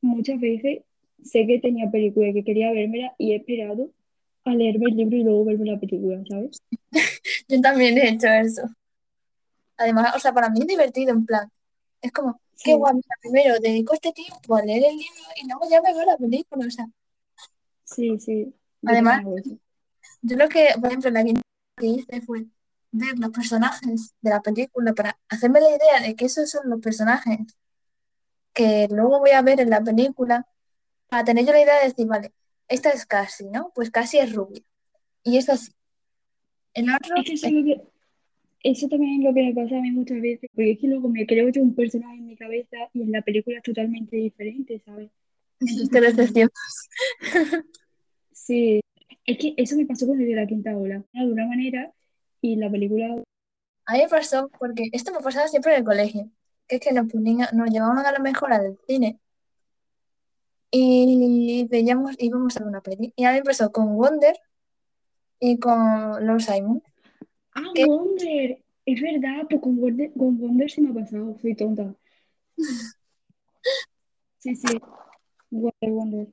muchas 0.00 0.41
veces 0.41 0.83
sé 1.23 1.47
que 1.47 1.59
tenía 1.59 1.91
película 1.91 2.33
que 2.33 2.45
quería 2.45 2.73
vérmela 2.73 3.15
y 3.19 3.33
he 3.33 3.37
esperado 3.37 3.91
a 4.45 4.55
leerme 4.55 4.87
el 4.91 4.97
libro 4.97 5.17
y 5.17 5.25
luego 5.25 5.45
verme 5.45 5.67
la 5.67 5.79
película, 5.79 6.23
¿sabes? 6.29 6.62
Yo 7.49 7.61
también 7.61 7.99
he 7.99 8.09
hecho 8.09 8.29
eso. 8.29 8.62
Además, 9.77 10.17
o 10.17 10.19
sea, 10.19 10.33
para 10.33 10.49
mí 10.49 10.61
es 10.61 10.67
divertido, 10.67 11.12
en 11.12 11.27
plan, 11.27 11.49
es 12.00 12.11
como, 12.11 12.41
qué 12.65 12.75
guay, 12.75 12.95
primero 13.21 13.59
dedico 13.61 13.95
este 13.95 14.12
tiempo 14.12 14.57
a 14.57 14.62
leer 14.62 14.85
el 14.85 14.97
libro 14.97 15.23
y 15.41 15.47
luego 15.47 15.69
ya 15.71 15.83
me 15.83 15.93
veo 15.93 16.07
la 16.07 16.17
película, 16.17 16.67
o 16.67 16.71
sea, 16.71 16.87
sí, 17.85 18.19
sí. 18.19 18.55
Además, 18.85 19.23
yo 20.23 20.37
lo 20.37 20.49
que, 20.49 20.69
por 20.81 20.88
ejemplo, 20.88 21.11
la 21.11 21.25
que 21.25 21.35
hice 21.87 22.21
fue 22.23 22.47
ver 22.90 23.18
los 23.18 23.30
personajes 23.30 24.14
de 24.21 24.30
la 24.30 24.40
película 24.40 24.92
para 24.95 25.18
hacerme 25.28 25.61
la 25.61 25.68
idea 25.71 26.07
de 26.07 26.16
que 26.16 26.26
esos 26.26 26.50
son 26.50 26.68
los 26.68 26.80
personajes 26.80 27.38
que 28.59 28.88
luego 28.90 29.21
voy 29.21 29.30
a 29.30 29.42
ver 29.42 29.61
en 29.61 29.71
la 29.71 29.83
película, 29.83 30.45
para 31.09 31.25
tener 31.25 31.47
yo 31.47 31.52
la 31.52 31.62
idea 31.62 31.78
de 31.78 31.88
decir, 31.88 32.07
vale, 32.07 32.33
esta 32.66 32.90
es 32.90 33.07
Cassie, 33.07 33.49
¿no? 33.52 33.71
Pues 33.73 33.90
Cassie 33.90 34.21
es 34.21 34.33
rubia. 34.33 34.62
Y 35.23 35.37
es 35.37 35.49
así. 35.49 35.73
El 36.75 36.90
otro, 36.90 37.16
Es 37.18 37.25
que 37.25 37.33
eso, 37.35 37.47
es 37.47 37.52
lo 37.52 37.64
que, 37.64 37.83
eso 38.64 38.88
también 38.88 39.21
es 39.21 39.26
lo 39.28 39.35
que 39.35 39.42
me 39.45 39.54
pasa 39.54 39.76
a 39.76 39.80
mí 39.80 39.92
muchas 39.92 40.21
veces, 40.21 40.50
porque 40.52 40.73
es 40.73 40.78
que 40.80 40.88
luego 40.88 41.09
me 41.09 41.25
creo 41.25 41.49
yo 41.50 41.62
un 41.62 41.75
personaje 41.75 42.16
en 42.16 42.26
mi 42.26 42.37
cabeza 42.37 42.76
y 42.92 43.02
en 43.02 43.12
la 43.12 43.23
película 43.23 43.59
es 43.59 43.62
totalmente 43.62 44.16
diferente, 44.16 44.83
¿sabes? 44.85 45.11
Entonces, 45.61 45.90
te 45.90 46.00
decepcionas. 46.00 46.88
sí, 48.33 48.80
es 49.25 49.38
que 49.38 49.54
eso 49.57 49.76
me 49.76 49.87
pasó 49.87 50.07
con 50.07 50.21
el 50.21 50.26
de 50.26 50.35
la 50.35 50.47
quinta 50.47 50.76
ola, 50.76 51.04
de 51.12 51.25
una 51.25 51.47
manera 51.47 51.92
y 52.40 52.57
la 52.57 52.71
película, 52.71 53.23
A 53.87 53.92
mí 53.95 53.99
me 54.00 54.09
pasó, 54.09 54.50
porque 54.59 54.88
esto 54.92 55.12
me 55.12 55.21
pasaba 55.21 55.49
siempre 55.49 55.73
en 55.73 55.78
el 55.78 55.85
colegio, 55.85 56.30
que 56.66 56.76
es 56.76 56.80
que 56.83 56.92
nos 56.92 57.11
ponían, 57.11 57.49
nos 57.54 57.71
llevaban 57.71 58.04
a 58.04 58.12
lo 58.12 58.21
mejor 58.21 58.52
al 58.52 58.78
cine 58.87 59.18
y 60.71 61.66
veíamos, 61.68 62.14
íbamos 62.18 62.57
a 62.57 62.61
ver 62.61 62.68
una 62.68 62.80
peli. 62.83 63.12
Y 63.16 63.25
a 63.25 63.33
mí 63.33 63.38
me 63.38 63.45
pasó 63.45 63.73
con 63.73 63.97
Wonder 63.97 64.38
y 65.40 65.59
con 65.59 66.26
Lord 66.26 66.42
Simon. 66.42 66.83
ah. 67.54 67.62
Wonder, 67.87 68.62
es 68.85 69.00
verdad, 69.00 69.47
pues 69.49 69.62
con 69.62 69.80
Wonder, 69.80 70.12
con 70.12 70.38
Wonder 70.38 70.71
sí 70.71 70.80
me 70.80 70.90
ha 70.90 71.02
pasado, 71.04 71.37
soy 71.40 71.54
tonta. 71.54 71.95
Sí, 74.40 74.54
sí, 74.54 74.78
Wonder, 75.50 75.90
Wonder. 75.90 76.28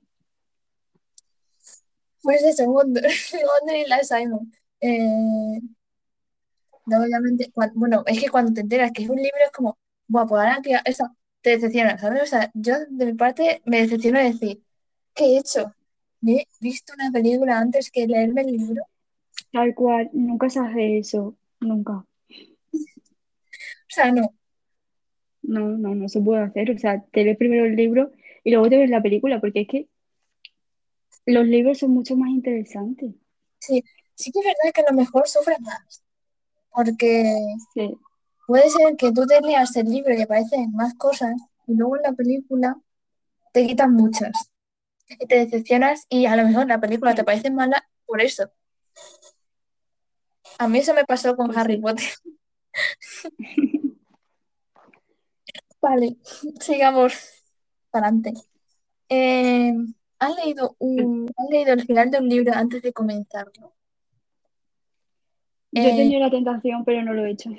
Pues 2.22 2.44
eso, 2.44 2.66
Wonder, 2.70 3.04
Wonder 3.62 3.78
y 3.78 3.90
Lord 3.90 4.04
Simon. 4.04 4.54
Eh, 4.80 5.60
no, 6.86 7.02
obviamente, 7.04 7.52
bueno, 7.74 8.04
es 8.06 8.20
que 8.22 8.30
cuando 8.30 8.54
te 8.54 8.62
enteras 8.62 8.92
que 8.92 9.04
es 9.04 9.10
un 9.10 9.18
libro 9.18 9.38
es 9.46 9.52
como, 9.52 9.78
bueno, 10.08 10.28
pues 10.28 10.40
ahora 10.42 10.62
que 10.62 10.78
eso, 10.86 11.16
te 11.42 11.52
decepciona, 11.52 11.98
¿sabes? 11.98 12.24
O 12.24 12.26
sea, 12.26 12.52
yo 12.54 12.76
de 12.90 13.06
mi 13.06 13.14
parte 13.14 13.62
me 13.66 13.82
decepciona 13.82 14.22
decir, 14.24 14.62
¿qué 15.14 15.26
he 15.26 15.38
hecho? 15.40 15.74
¿Me 16.22 16.34
he 16.34 16.48
visto 16.60 16.94
una 16.94 17.12
película 17.12 17.60
antes 17.60 17.92
que 17.92 18.08
leerme 18.08 18.42
el 18.42 18.58
libro? 18.58 18.84
Tal 19.52 19.76
cual, 19.76 20.10
nunca 20.14 20.50
se 20.50 20.60
hace 20.60 20.98
eso, 21.00 21.36
nunca. 21.60 21.94
O 21.94 22.06
sea, 23.88 24.12
no. 24.12 24.34
No, 25.42 25.70
no, 25.78 25.96
no 25.96 26.10
se 26.10 26.22
puede 26.22 26.44
hacer. 26.44 26.72
O 26.72 26.78
sea, 26.78 27.04
te 27.12 27.24
ves 27.24 27.38
primero 27.38 27.66
el 27.66 27.76
libro 27.76 28.12
y 28.44 28.52
luego 28.52 28.70
te 28.70 28.78
ves 28.78 28.90
la 28.90 29.02
película, 29.02 29.40
porque 29.40 29.62
es 29.62 29.68
que 29.68 29.88
los 31.26 31.46
libros 31.46 31.80
son 31.80 31.92
mucho 31.92 32.16
más 32.16 32.30
interesantes. 32.30 33.14
Sí, 33.60 33.84
sí 34.16 34.32
que 34.32 34.40
es 34.40 34.46
verdad 34.46 34.74
que 34.74 34.82
a 34.82 34.92
lo 34.92 34.98
mejor 34.98 35.28
sufres 35.28 35.60
más, 35.62 36.04
porque 36.76 37.38
Sí, 37.74 37.98
puede 38.48 38.70
ser 38.70 38.96
que 38.98 39.12
tú 39.12 39.26
te 39.26 39.42
leas 39.42 39.76
el 39.76 39.88
libro 39.88 40.14
y 40.14 40.22
aparecen 40.22 40.72
más 40.74 40.94
cosas 40.96 41.34
y 41.68 41.76
luego 41.76 41.98
en 41.98 42.04
la 42.04 42.14
película 42.14 42.78
te 43.54 43.66
quitan 43.66 43.94
muchas 43.94 44.52
y 45.08 45.26
te 45.28 45.36
decepcionas 45.36 46.06
y 46.10 46.26
a 46.26 46.36
lo 46.36 46.46
mejor 46.46 46.68
la 46.68 46.80
película 46.80 47.16
te 47.16 47.24
parece 47.24 47.52
mala 47.52 47.88
por 48.06 48.22
eso. 48.22 48.50
A 50.58 50.68
mí 50.68 50.80
eso 50.80 50.94
me 50.94 51.06
pasó 51.06 51.36
con 51.36 51.48
Pues 51.48 51.58
Harry. 51.58 51.82
Potter. 51.82 52.06
Vale, 55.82 56.18
sigamos 56.60 57.14
para 57.92 58.08
adelante. 58.08 58.34
Eh, 59.10 59.74
¿has 60.18 60.36
leído 60.36 60.76
un, 60.80 61.32
has 61.38 61.50
leído 61.50 61.74
el 61.74 61.86
final 61.86 62.10
de 62.10 62.18
un 62.20 62.30
libro 62.30 62.54
antes 62.54 62.82
de 62.82 62.92
comenzarlo? 62.92 63.76
Yo 65.76 65.90
he 65.90 65.94
Eh, 65.94 65.94
tenido 65.94 66.20
la 66.22 66.32
tentación, 66.32 66.84
pero 66.86 67.04
no 67.04 67.14
lo 67.14 67.24
he 67.26 67.30
hecho. 67.32 67.52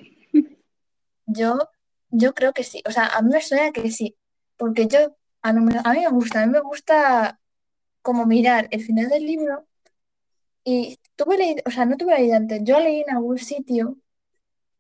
Yo, 1.27 1.59
yo 2.11 2.35
creo 2.35 2.53
que 2.53 2.65
sí. 2.65 2.83
O 2.87 2.91
sea, 2.93 3.07
a 3.09 3.23
mí 3.23 3.31
me 3.33 3.41
suena 3.43 3.73
que 3.73 3.91
sí. 3.91 4.17
Porque 4.57 4.87
yo, 4.89 5.17
a 5.43 5.53
mí, 5.53 5.75
a 5.85 5.93
mí 5.93 6.01
me 6.01 6.09
gusta, 6.11 6.43
a 6.43 6.47
mí 6.47 6.53
me 6.53 6.61
gusta 6.61 7.41
como 8.03 8.27
mirar 8.27 8.69
el 8.73 8.83
final 8.85 9.09
del 9.09 9.25
libro 9.27 9.67
y 10.65 10.99
tuve 11.17 11.39
la 11.39 11.47
o 11.67 11.71
sea, 11.71 11.87
no 11.87 11.97
tuve 11.97 12.13
la 12.13 12.21
idea 12.23 12.37
antes. 12.39 12.63
Yo 12.65 12.81
leí 12.81 13.03
en 13.03 13.11
algún 13.17 13.39
sitio 13.39 13.99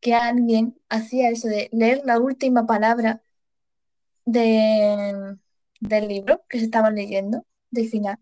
que 0.00 0.14
alguien 0.14 0.80
hacía 0.88 1.30
eso 1.30 1.48
de 1.48 1.70
leer 1.72 2.02
la 2.06 2.20
última 2.20 2.66
palabra 2.66 3.22
de, 4.24 5.36
del 5.80 6.08
libro 6.08 6.42
que 6.48 6.58
se 6.58 6.64
estaban 6.66 6.94
leyendo, 6.94 7.44
del 7.70 7.88
final. 7.88 8.18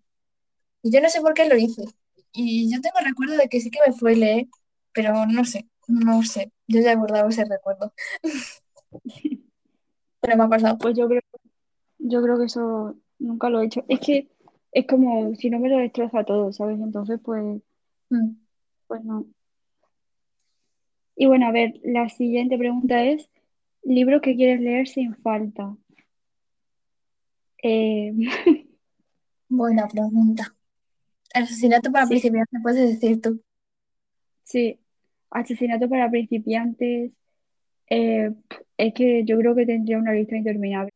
Y 0.83 0.93
yo 0.93 1.01
no 1.01 1.09
sé 1.11 1.21
por 1.23 1.35
qué 1.35 1.49
lo 1.49 1.57
hice. 1.59 1.85
Y 2.33 2.73
yo 2.73 2.81
tengo 2.81 2.99
recuerdo 3.05 3.37
de 3.37 3.49
que 3.49 3.61
sí 3.61 3.71
que 3.71 3.81
me 3.87 3.93
fue 3.95 4.13
a 4.15 4.17
leer, 4.17 4.47
pero 4.95 5.27
no 5.27 5.45
sé, 5.45 5.69
no 5.89 6.23
sé. 6.23 6.53
Yo 6.67 6.81
ya 6.81 6.93
he 6.93 6.97
guardado 6.97 7.29
ese 7.29 7.45
recuerdo. 7.45 7.93
Pero 10.21 10.37
me 10.39 10.45
ha 10.45 10.49
pasado. 10.49 10.79
Pues 10.79 10.97
yo 10.97 11.07
creo, 11.07 11.21
yo 11.99 12.23
creo 12.23 12.39
que 12.39 12.47
eso 12.47 12.97
nunca 13.19 13.51
lo 13.51 13.61
he 13.61 13.67
hecho. 13.67 13.85
Es 13.89 14.01
que 14.01 14.29
es 14.73 14.87
como 14.87 15.35
si 15.35 15.51
no 15.51 15.59
me 15.59 15.69
lo 15.69 15.77
destroza 15.79 16.25
todo, 16.25 16.53
¿sabes? 16.53 16.81
Entonces, 16.81 17.21
pues, 17.23 17.61
Mm. 18.11 18.37
pues 18.87 19.05
no. 19.05 19.27
Y 21.17 21.27
bueno, 21.27 21.47
a 21.47 21.53
ver, 21.53 21.81
la 21.85 22.09
siguiente 22.09 22.59
pregunta 22.59 23.05
es, 23.05 23.31
libro 23.83 24.21
que 24.21 24.37
quieres 24.37 24.61
leer 24.61 24.89
sin 24.89 25.15
falta. 25.17 25.77
Eh, 27.63 28.13
Buena 29.49 29.87
pregunta. 29.89 30.55
El 31.33 31.45
asesinato 31.45 31.91
para 31.93 32.07
sí, 32.07 32.11
principiantes, 32.11 32.61
puedes 32.63 33.01
decir 33.01 33.21
tú. 33.21 33.43
sí. 34.45 34.81
Asesinato 35.31 35.89
para 35.89 36.11
principiantes. 36.11 37.13
Eh, 37.91 38.31
es 38.77 38.95
que 38.95 39.25
yo 39.25 39.39
creo 39.39 39.55
que 39.55 39.67
tendría 39.67 39.99
una 39.99 40.13
lista 40.13 40.37
interminable. 40.37 40.91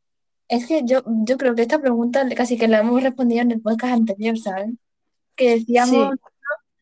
Es 0.48 0.66
que 0.66 0.82
yo, 0.84 1.02
yo 1.06 1.36
creo 1.36 1.54
que 1.54 1.62
esta 1.62 1.80
pregunta 1.80 2.26
casi 2.34 2.56
que 2.56 2.68
la 2.68 2.80
hemos 2.80 3.02
respondido 3.02 3.42
en 3.42 3.52
el 3.52 3.60
podcast 3.60 3.92
anterior, 3.92 4.38
¿sabes? 4.38 4.70
Que 5.36 5.50
decíamos 5.50 6.14
Sí, 6.14 6.20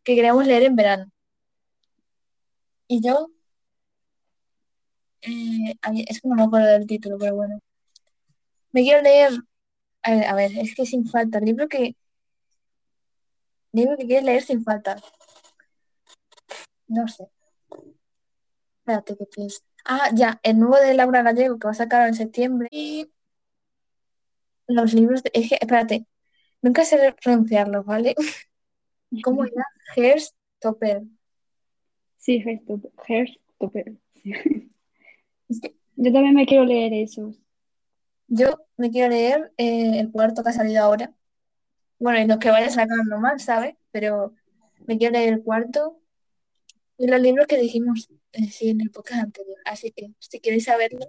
que 0.04 0.14
queríamos 0.14 0.46
leer 0.46 0.62
en 0.62 0.76
verano. 0.76 1.10
Y 2.88 3.00
yo, 3.02 3.28
eh, 5.22 5.74
es 6.08 6.20
que 6.20 6.28
no 6.28 6.36
me 6.36 6.44
acuerdo 6.44 6.68
del 6.68 6.86
título, 6.86 7.18
pero 7.18 7.34
bueno. 7.34 7.58
Me 8.70 8.82
quiero 8.82 9.02
leer, 9.02 9.32
a 10.02 10.10
ver, 10.12 10.24
a 10.26 10.34
ver, 10.34 10.58
es 10.58 10.74
que 10.74 10.86
sin 10.86 11.06
falta, 11.08 11.40
libro 11.40 11.68
que, 11.68 11.96
libro 13.72 13.96
que 13.96 14.06
quieres 14.06 14.24
leer 14.24 14.42
sin 14.42 14.62
falta. 14.62 14.96
No 16.88 17.08
sé. 17.08 17.26
Espérate, 18.86 19.16
que 19.18 19.26
pienso. 19.26 19.60
Ah, 19.84 20.10
ya, 20.14 20.40
el 20.44 20.58
nuevo 20.58 20.76
de 20.76 20.94
Laura 20.94 21.22
Gallego 21.22 21.58
que 21.58 21.66
va 21.66 21.72
a 21.72 21.74
sacar 21.74 22.06
en 22.08 22.14
septiembre. 22.14 22.68
Y 22.70 23.10
los 24.68 24.92
libros 24.94 25.22
de. 25.22 25.30
Es 25.34 25.48
que, 25.48 25.56
espérate, 25.60 26.06
nunca 26.62 26.84
sé 26.84 27.14
pronunciarlos, 27.22 27.84
¿vale? 27.86 28.14
¿Cómo 29.24 29.44
era? 29.44 29.64
Topper. 30.60 31.02
Sí, 32.18 32.42
Herstopper. 32.44 33.96
Sí. 34.22 34.32
Es 35.48 35.60
que 35.60 35.76
Yo 35.96 36.12
también 36.12 36.34
me 36.34 36.46
quiero 36.46 36.64
leer 36.64 36.92
esos. 36.94 37.36
yo 38.28 38.58
me 38.76 38.90
quiero 38.90 39.10
leer 39.10 39.52
eh, 39.56 40.00
el 40.00 40.10
cuarto 40.12 40.42
que 40.42 40.50
ha 40.50 40.52
salido 40.52 40.82
ahora. 40.82 41.14
Bueno, 41.98 42.20
y 42.20 42.26
los 42.26 42.38
que 42.38 42.50
vaya 42.50 42.70
sacando 42.70 43.18
más, 43.18 43.44
¿sabes? 43.44 43.76
Pero 43.92 44.34
me 44.86 44.98
quiero 44.98 45.14
leer 45.14 45.34
el 45.34 45.42
cuarto 45.44 46.00
y 46.98 47.06
los 47.06 47.20
libros 47.20 47.46
que 47.46 47.58
dijimos 47.58 48.08
eh, 48.32 48.50
sí, 48.50 48.70
en 48.70 48.80
el 48.80 48.90
podcast 48.90 49.24
anterior. 49.24 49.58
Así 49.64 49.92
que 49.92 50.10
si 50.18 50.40
queréis 50.40 50.64
saberlo, 50.64 51.06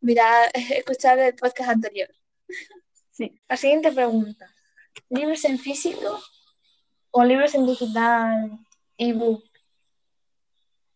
mirad, 0.00 0.48
escuchad 0.54 1.18
el 1.26 1.34
podcast 1.34 1.70
anterior. 1.70 2.08
Sí. 3.10 3.32
La 3.48 3.56
siguiente 3.56 3.92
pregunta. 3.92 4.52
¿Libros 5.08 5.44
en 5.44 5.58
físico 5.58 6.20
o 7.10 7.24
libros 7.24 7.54
en 7.54 7.66
digital, 7.66 8.58
ebook? 8.96 9.44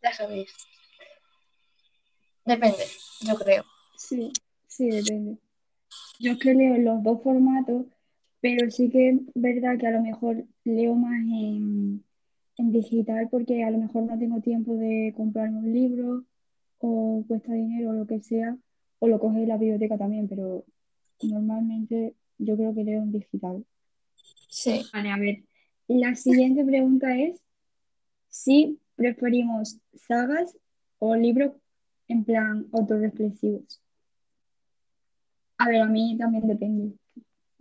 Ya 0.02 0.12
sabéis. 0.12 0.52
Depende, 2.44 2.84
yo 3.20 3.36
creo. 3.36 3.64
Sí, 3.96 4.32
sí, 4.66 4.90
depende. 4.90 5.38
Yo 6.18 6.32
es 6.32 6.38
que 6.38 6.54
leo 6.54 6.74
en 6.74 6.84
los 6.84 7.02
dos 7.02 7.22
formatos, 7.22 7.86
pero 8.40 8.70
sí 8.70 8.90
que 8.90 9.10
es 9.10 9.16
verdad 9.34 9.78
que 9.78 9.86
a 9.86 9.92
lo 9.92 10.02
mejor 10.02 10.44
leo 10.64 10.94
más 10.94 11.18
en, 11.20 12.04
en 12.56 12.72
digital 12.72 13.28
porque 13.30 13.64
a 13.64 13.70
lo 13.70 13.78
mejor 13.78 14.04
no 14.04 14.18
tengo 14.18 14.40
tiempo 14.40 14.76
de 14.76 15.12
comprarme 15.16 15.58
un 15.58 15.72
libro 15.72 16.24
o 16.78 17.24
cuesta 17.26 17.52
dinero 17.52 17.90
o 17.90 17.92
lo 17.94 18.06
que 18.06 18.20
sea, 18.20 18.56
o 18.98 19.08
lo 19.08 19.18
coge 19.18 19.42
en 19.42 19.48
la 19.48 19.56
biblioteca 19.56 19.96
también, 19.96 20.28
pero 20.28 20.64
normalmente 21.22 22.14
yo 22.38 22.56
creo 22.56 22.74
que 22.74 22.84
leo 22.84 23.02
en 23.02 23.12
digital. 23.12 23.64
Sí. 24.48 24.82
Vale, 24.92 25.10
a 25.10 25.18
ver, 25.18 25.44
la 25.88 26.14
siguiente 26.14 26.64
pregunta 26.64 27.16
es 27.16 27.40
si 28.28 28.78
preferimos 28.96 29.78
sagas 29.94 30.56
o 30.98 31.16
libros 31.16 31.52
en 32.08 32.24
plan 32.24 32.66
autorreflexivos. 32.72 33.80
A 35.58 35.68
ver, 35.68 35.82
a 35.82 35.86
mí 35.86 36.16
también 36.18 36.46
depende. 36.46 36.94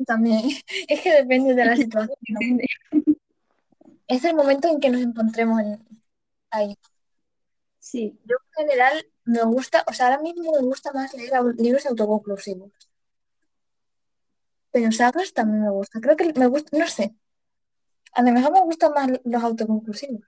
También. 0.05 0.41
Es 0.87 1.01
que 1.01 1.11
depende 1.13 1.53
de 1.53 1.65
la 1.65 1.75
situación. 1.77 2.17
Depende. 2.27 2.65
Es 4.13 4.23
el 4.25 4.35
momento 4.35 4.67
en 4.67 4.79
que 4.79 4.89
nos 4.91 5.01
encontremos 5.01 5.59
en- 5.61 5.85
ahí. 6.51 6.77
Sí, 7.79 8.19
Yo 8.25 8.35
en 8.57 8.67
general 8.67 9.05
me 9.25 9.43
gusta, 9.43 9.83
o 9.87 9.93
sea, 9.93 10.07
ahora 10.07 10.21
mismo 10.21 10.51
me 10.53 10.61
gusta 10.61 10.91
más 10.93 11.13
leer 11.13 11.33
libros 11.57 11.85
autoconclusivos. 11.85 12.71
Pero 14.71 14.91
sagas 14.91 15.33
también 15.33 15.61
me 15.63 15.69
gusta. 15.77 16.01
Creo 16.01 16.17
que 16.17 16.33
me 16.33 16.47
gusta, 16.47 16.77
no 16.77 16.87
sé. 16.87 17.15
A 18.13 18.21
lo 18.23 18.31
mejor 18.31 18.51
me 18.53 18.61
gustan 18.61 18.93
más 18.93 19.09
los 19.25 19.43
autoconclusivos. 19.43 20.21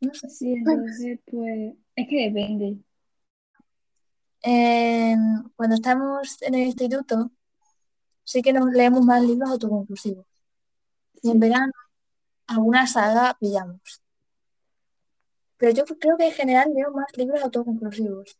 No 0.00 0.12
sé. 0.14 0.28
sí, 0.28 0.52
entonces 0.52 1.18
pues 1.30 1.74
es 1.96 2.08
que 2.08 2.30
depende. 2.30 2.78
Eh, 4.44 5.14
cuando 5.56 5.76
estamos 5.76 6.42
en 6.42 6.54
el 6.54 6.62
instituto, 6.66 7.30
sí 8.24 8.42
que 8.42 8.52
nos 8.52 8.72
leemos 8.72 9.04
más 9.04 9.22
libros 9.22 9.50
autoconclusivos. 9.50 10.26
Y 11.22 11.30
en 11.30 11.40
verano, 11.40 11.72
alguna 12.52 12.86
saga 12.86 13.36
pillamos. 13.40 14.02
Pero 15.56 15.72
yo 15.72 15.84
creo 15.84 16.16
que 16.16 16.26
en 16.26 16.32
general 16.32 16.72
leo 16.74 16.90
más 16.92 17.06
libros 17.16 17.42
autoconclusivos. 17.42 18.36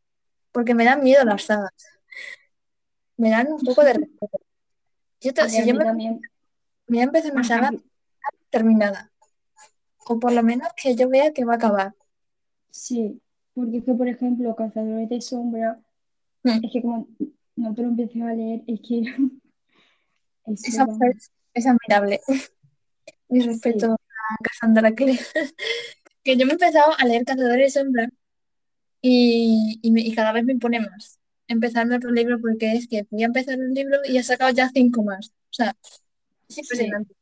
Porque 0.51 0.75
me 0.75 0.85
dan 0.85 1.03
miedo 1.03 1.25
las 1.25 1.45
sagas. 1.45 1.73
Me 3.17 3.31
dan 3.31 3.53
un 3.53 3.61
poco 3.61 3.83
de 3.85 3.93
respeto. 3.95 4.39
Yo 5.21 5.33
te- 5.33 5.49
si 5.49 5.67
yo 5.67 5.75
me, 5.75 5.85
también, 5.85 6.21
me 6.89 6.97
voy 6.97 7.01
a 7.01 7.05
empezar 7.05 7.33
una 7.33 7.45
saga 7.45 7.71
terminada. 8.51 9.11
O 10.07 10.19
por 10.19 10.33
lo 10.33 10.43
menos 10.43 10.69
que 10.77 10.97
yo 10.97 11.09
vea 11.09 11.33
que 11.33 11.45
va 11.45 11.53
a 11.55 11.57
acabar. 11.57 11.95
sí, 12.71 13.21
porque 13.55 13.79
es 13.79 13.85
que 13.85 13.95
por 13.95 14.09
ejemplo, 14.09 14.57
Cazadores 14.57 15.09
de 15.09 15.21
Sombra, 15.21 15.81
Mm. 16.45 16.65
es 16.65 16.73
que 16.73 16.83
como 16.83 17.07
no 17.55 17.73
te 17.73 17.83
lo 17.83 17.89
empieces 17.89 18.21
a 18.21 18.33
leer, 18.35 18.63
es 18.67 18.81
que 18.81 19.03
es 21.55 21.67
admirable. 21.67 22.21
Mi 23.29 23.41
respeto 23.41 23.97
Cassandra 24.43 24.93
Clare. 24.95 25.19
Que 26.25 26.37
yo 26.37 26.47
me 26.47 26.53
he 26.53 26.55
empezado 26.55 26.93
a 26.99 27.05
leer 27.07 27.25
Cazadores 27.25 27.75
de 27.75 27.81
Sombra 27.81 28.09
y, 29.03 29.81
y, 29.83 29.91
me- 29.93 30.03
y 30.03 30.15
cada 30.15 30.33
vez 30.33 30.45
me 30.45 30.53
impone 30.55 30.81
más 30.81 31.19
empezarme 31.49 31.97
otro 31.97 32.11
libro 32.13 32.41
porque 32.41 32.73
es 32.75 32.89
que 32.89 33.07
voy 33.11 33.23
a 33.25 33.27
empezar 33.27 33.59
un 33.61 33.75
libro 33.75 33.99
y 34.07 34.19
he 34.19 34.23
sacado 34.25 34.53
ya 34.53 34.71
cinco 34.75 35.03
más. 35.05 35.29
O 35.31 35.55
sea, 35.55 35.77
es 36.49 36.57
sí, 36.57 36.61
impresionante. 36.63 37.15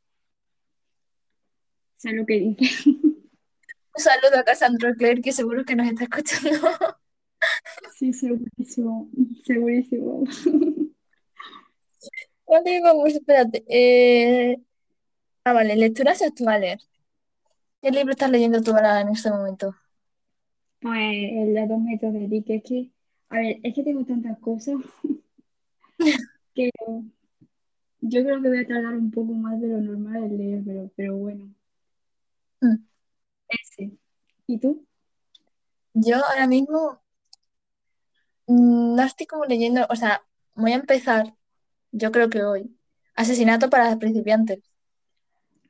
sé 1.96 2.12
lo 2.12 2.26
que 2.26 2.34
dices. 2.40 2.86
Un 3.96 4.02
saludo 4.02 4.38
a 4.40 4.44
Cassandra 4.44 4.94
Clare 4.94 5.22
que 5.22 5.32
seguro 5.32 5.64
que 5.64 5.76
nos 5.76 5.86
está 5.88 6.04
escuchando. 6.04 6.50
Sí, 7.96 8.12
segurísimo, 8.14 9.10
segurísimo. 9.44 10.24
Vale, 12.46 12.80
vamos, 12.82 13.12
espérate. 13.14 13.64
Eh, 13.68 14.58
Ah, 15.44 15.54
vale, 15.54 15.76
lecturas 15.76 16.22
actuales. 16.22 16.89
¿Qué 17.82 17.90
libro 17.90 18.12
estás 18.12 18.30
leyendo 18.30 18.62
tú 18.62 18.70
ahora 18.72 19.00
en 19.02 19.10
este 19.10 19.30
momento? 19.30 19.74
Pues 20.80 20.98
el 21.32 21.54
de 21.54 21.66
dos 21.66 21.80
metros 21.80 22.12
de 22.12 22.28
Dick, 22.28 22.50
es 22.50 22.62
que, 22.62 22.90
a 23.30 23.38
ver, 23.38 23.60
es 23.62 23.74
que 23.74 23.82
tengo 23.82 24.04
tantas 24.04 24.38
cosas 24.40 24.76
que 26.54 26.70
yo 28.02 28.22
creo 28.22 28.42
que 28.42 28.48
voy 28.48 28.58
a 28.58 28.66
tardar 28.66 28.94
un 28.94 29.10
poco 29.10 29.32
más 29.32 29.58
de 29.60 29.68
lo 29.68 29.80
normal 29.80 30.24
en 30.24 30.36
leer, 30.38 30.62
pero, 30.66 30.90
pero 30.96 31.16
bueno, 31.16 31.54
Mm. 32.62 32.84
ese. 33.48 33.92
¿Y 34.46 34.58
tú? 34.58 34.86
Yo 35.94 36.16
ahora 36.24 36.48
mismo 36.48 37.00
mm, 38.46 38.94
no 38.96 39.02
estoy 39.02 39.26
como 39.26 39.44
leyendo, 39.46 39.86
o 39.90 39.96
sea, 39.96 40.22
voy 40.54 40.72
a 40.72 40.76
empezar, 40.76 41.34
yo 41.92 42.12
creo 42.12 42.30
que 42.30 42.44
hoy, 42.44 42.76
Asesinato 43.16 43.70
para 43.70 43.98
principiantes. 43.98 44.60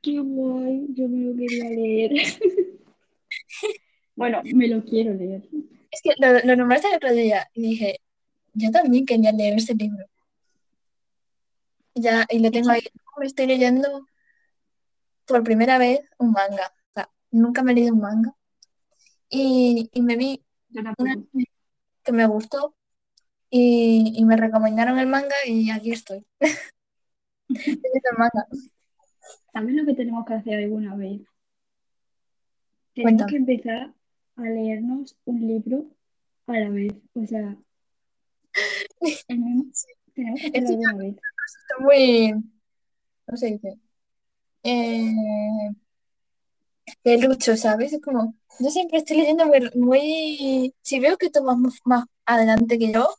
Qué 0.03 0.19
guay, 0.19 0.87
yo 0.95 1.07
me 1.07 1.25
lo 1.25 1.35
quería 1.35 1.69
leer. 1.69 2.11
Bueno, 4.15 4.41
me 4.43 4.67
lo 4.67 4.83
quiero 4.83 5.13
leer. 5.13 5.43
Es 5.91 6.01
que 6.01 6.11
lo, 6.17 6.39
lo 6.45 6.55
nombraste 6.55 6.87
el 6.89 6.95
otro 6.95 7.11
día 7.13 7.49
y 7.53 7.61
dije, 7.61 7.99
yo 8.53 8.71
también 8.71 9.05
quería 9.05 9.31
leer 9.31 9.57
ese 9.57 9.75
libro. 9.75 10.05
Y 11.93 12.01
Ya, 12.01 12.25
y 12.29 12.39
lo 12.39 12.51
tengo 12.51 12.69
ahí. 12.71 12.81
Me 13.17 13.25
estoy 13.27 13.47
leyendo 13.47 14.05
por 15.25 15.43
primera 15.43 15.77
vez 15.77 16.01
un 16.17 16.31
manga. 16.31 16.73
O 16.89 16.91
sea, 16.95 17.09
nunca 17.31 17.63
me 17.63 17.71
he 17.71 17.75
leído 17.75 17.93
un 17.93 18.01
manga. 18.01 18.35
Y, 19.29 19.89
y 19.93 20.01
me 20.01 20.15
vi 20.17 20.43
una 20.75 20.95
que 22.03 22.11
me 22.11 22.25
gustó 22.27 22.75
y, 23.49 24.13
y 24.17 24.25
me 24.25 24.37
recomendaron 24.37 24.99
el 24.99 25.07
manga 25.07 25.35
y 25.47 25.69
aquí 25.71 25.91
estoy. 25.91 26.25
El 27.49 28.17
manga. 28.17 28.47
¿Sabes 29.53 29.73
lo 29.75 29.85
que 29.85 29.93
tenemos 29.93 30.25
que 30.25 30.33
hacer 30.33 30.59
alguna 30.59 30.95
vez? 30.95 31.21
Tenemos 32.93 33.25
que 33.29 33.35
empezar 33.37 33.93
a 34.35 34.41
leernos 34.43 35.15
un 35.25 35.47
libro 35.47 35.85
a 36.47 36.53
la 36.59 36.69
vez. 36.69 36.93
O 37.13 37.25
sea, 37.25 37.57
el 39.27 39.39
mismo, 39.39 39.65
tenemos 40.13 40.39
que 40.41 40.47
hacerlo 40.47 40.69
alguna 40.69 40.97
vez. 40.97 41.15
está 41.15 41.83
muy, 41.83 42.33
¿cómo 43.25 43.37
se 43.37 43.45
dice? 43.47 43.77
Eh, 44.63 45.71
lucho, 47.21 47.55
¿sabes? 47.57 47.93
Es 47.93 48.01
como, 48.01 48.35
yo 48.59 48.69
siempre 48.69 48.99
estoy 48.99 49.17
leyendo 49.17 49.45
muy, 49.45 49.69
muy- 49.75 50.73
si 50.81 50.99
veo 50.99 51.17
que 51.17 51.29
tú 51.29 51.43
vas 51.43 51.57
más, 51.85 52.05
adelante 52.25 52.77
que 52.77 52.91
yo 52.91 53.09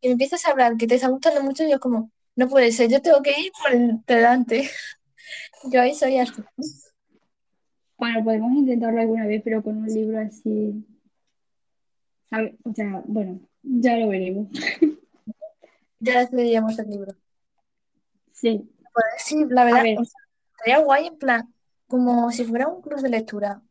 y 0.00 0.08
me 0.08 0.12
empiezas 0.12 0.44
a 0.46 0.50
hablar 0.52 0.76
que 0.76 0.86
te 0.86 0.94
está 0.94 1.08
gustando 1.08 1.42
mucho, 1.42 1.66
yo 1.68 1.80
como, 1.80 2.10
no 2.36 2.48
puede 2.48 2.70
ser, 2.72 2.90
yo 2.90 3.02
tengo 3.02 3.22
que 3.22 3.30
ir 3.40 3.50
por 3.60 3.72
el- 3.72 4.00
delante. 4.06 4.70
Yo 5.70 5.80
ahí 5.80 5.94
soy 5.94 6.18
así. 6.18 6.42
Bueno, 7.96 8.22
podemos 8.24 8.52
intentarlo 8.52 9.00
alguna 9.00 9.26
vez, 9.26 9.42
pero 9.44 9.62
con 9.62 9.76
un 9.78 9.86
libro 9.86 10.18
así. 10.20 10.84
O 12.64 12.74
sea, 12.74 13.02
bueno, 13.06 13.40
ya 13.62 13.96
lo 13.96 14.08
veremos. 14.08 14.48
Ya 16.00 16.20
decidíamos 16.20 16.78
el 16.78 16.90
libro. 16.90 17.12
Sí, 18.32 18.70
Pues 18.92 19.04
sí, 19.18 19.44
la 19.48 19.64
verdad, 19.64 19.82
ver, 19.82 19.98
o 19.98 20.04
sea, 20.04 20.20
estaría 20.52 20.78
guay 20.78 21.06
en 21.08 21.18
plan, 21.18 21.52
como 21.88 22.30
si 22.30 22.44
fuera 22.44 22.68
un 22.68 22.80
club 22.82 23.00
de 23.00 23.08
lectura. 23.08 23.62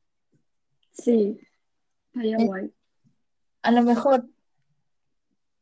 sí, 0.91 1.39
estaría 2.07 2.37
Eh, 2.37 2.45
guay. 2.45 2.73
A 3.61 3.71
lo 3.71 3.81
mejor, 3.83 4.27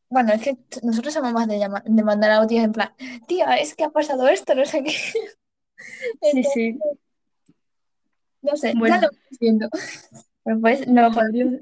bueno, 0.09 0.33
es 0.33 0.41
que 0.41 0.57
nosotros 0.81 1.13
somos 1.13 1.33
más 1.33 1.47
de, 1.47 1.59
llama- 1.59 1.83
de 1.85 2.03
mandar 2.03 2.31
audios 2.31 2.63
en 2.63 2.71
plan, 2.71 2.93
tía, 3.27 3.57
es 3.57 3.75
que 3.75 3.83
ha 3.83 3.89
pasado 3.91 4.27
esto, 4.27 4.55
no 4.55 4.65
sé 4.65 4.83
qué. 4.83 4.93
Sí, 6.21 6.37
Entonces, 6.37 6.53
sí. 6.53 6.79
no 8.41 8.55
sé, 8.55 8.73
ya 8.73 8.79
Bueno, 8.79 9.01
lo 9.01 9.07
estoy 9.07 9.37
viendo. 9.39 9.69
Pues 10.61 10.87
no, 10.87 11.09
Los 11.09 11.17
audios, 11.17 11.53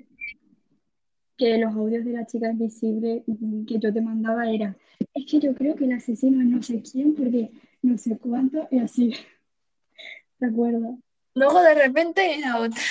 que 1.38 1.58
los 1.58 1.74
audios 1.76 2.06
de 2.06 2.12
la 2.14 2.26
chica 2.26 2.50
invisible 2.52 3.24
que 3.68 3.80
yo 3.80 3.94
te 3.94 4.02
mandaba 4.02 4.50
era, 4.50 4.76
es 5.14 5.26
que 5.30 5.40
yo 5.40 5.54
creo 5.54 5.76
que 5.76 5.86
el 5.86 5.94
asesino 5.94 6.42
es 6.42 6.48
no 6.48 6.62
sé 6.64 6.82
quién, 6.82 7.16
porque 7.16 7.52
no 7.82 7.98
sé 7.98 8.18
cuánto, 8.18 8.68
y 8.72 8.80
así. 8.80 9.14
¿Te 10.40 10.46
acuerdas? 10.48 10.96
luego 11.36 11.62
de 11.62 11.76
repente 11.76 12.38
era 12.38 12.60
otra. 12.60 12.82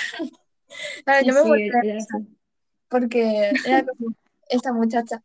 Claro, 1.05 1.25
Sí, 1.25 1.27
yo 1.27 1.33
me 1.33 1.41
sí, 1.41 1.47
volví 1.47 1.69
a 1.91 1.97
esa, 1.97 2.19
porque 2.89 3.59
era 3.63 3.85
como 3.85 4.15
esta 4.49 4.73
muchacha. 4.73 5.23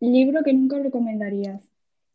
Libro 0.00 0.42
que 0.42 0.54
nunca 0.54 0.78
recomendarías. 0.78 1.60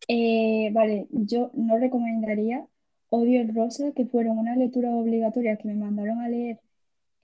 Eh, 0.07 0.71
vale, 0.73 1.07
yo 1.11 1.51
no 1.53 1.77
recomendaría 1.77 2.65
Odio 3.09 3.41
el 3.41 3.53
Rosa, 3.55 3.91
que 3.93 4.05
fueron 4.05 4.37
unas 4.39 4.57
lecturas 4.57 4.93
obligatorias 4.93 5.59
que 5.59 5.67
me 5.67 5.75
mandaron 5.75 6.19
a 6.19 6.29
leer 6.29 6.59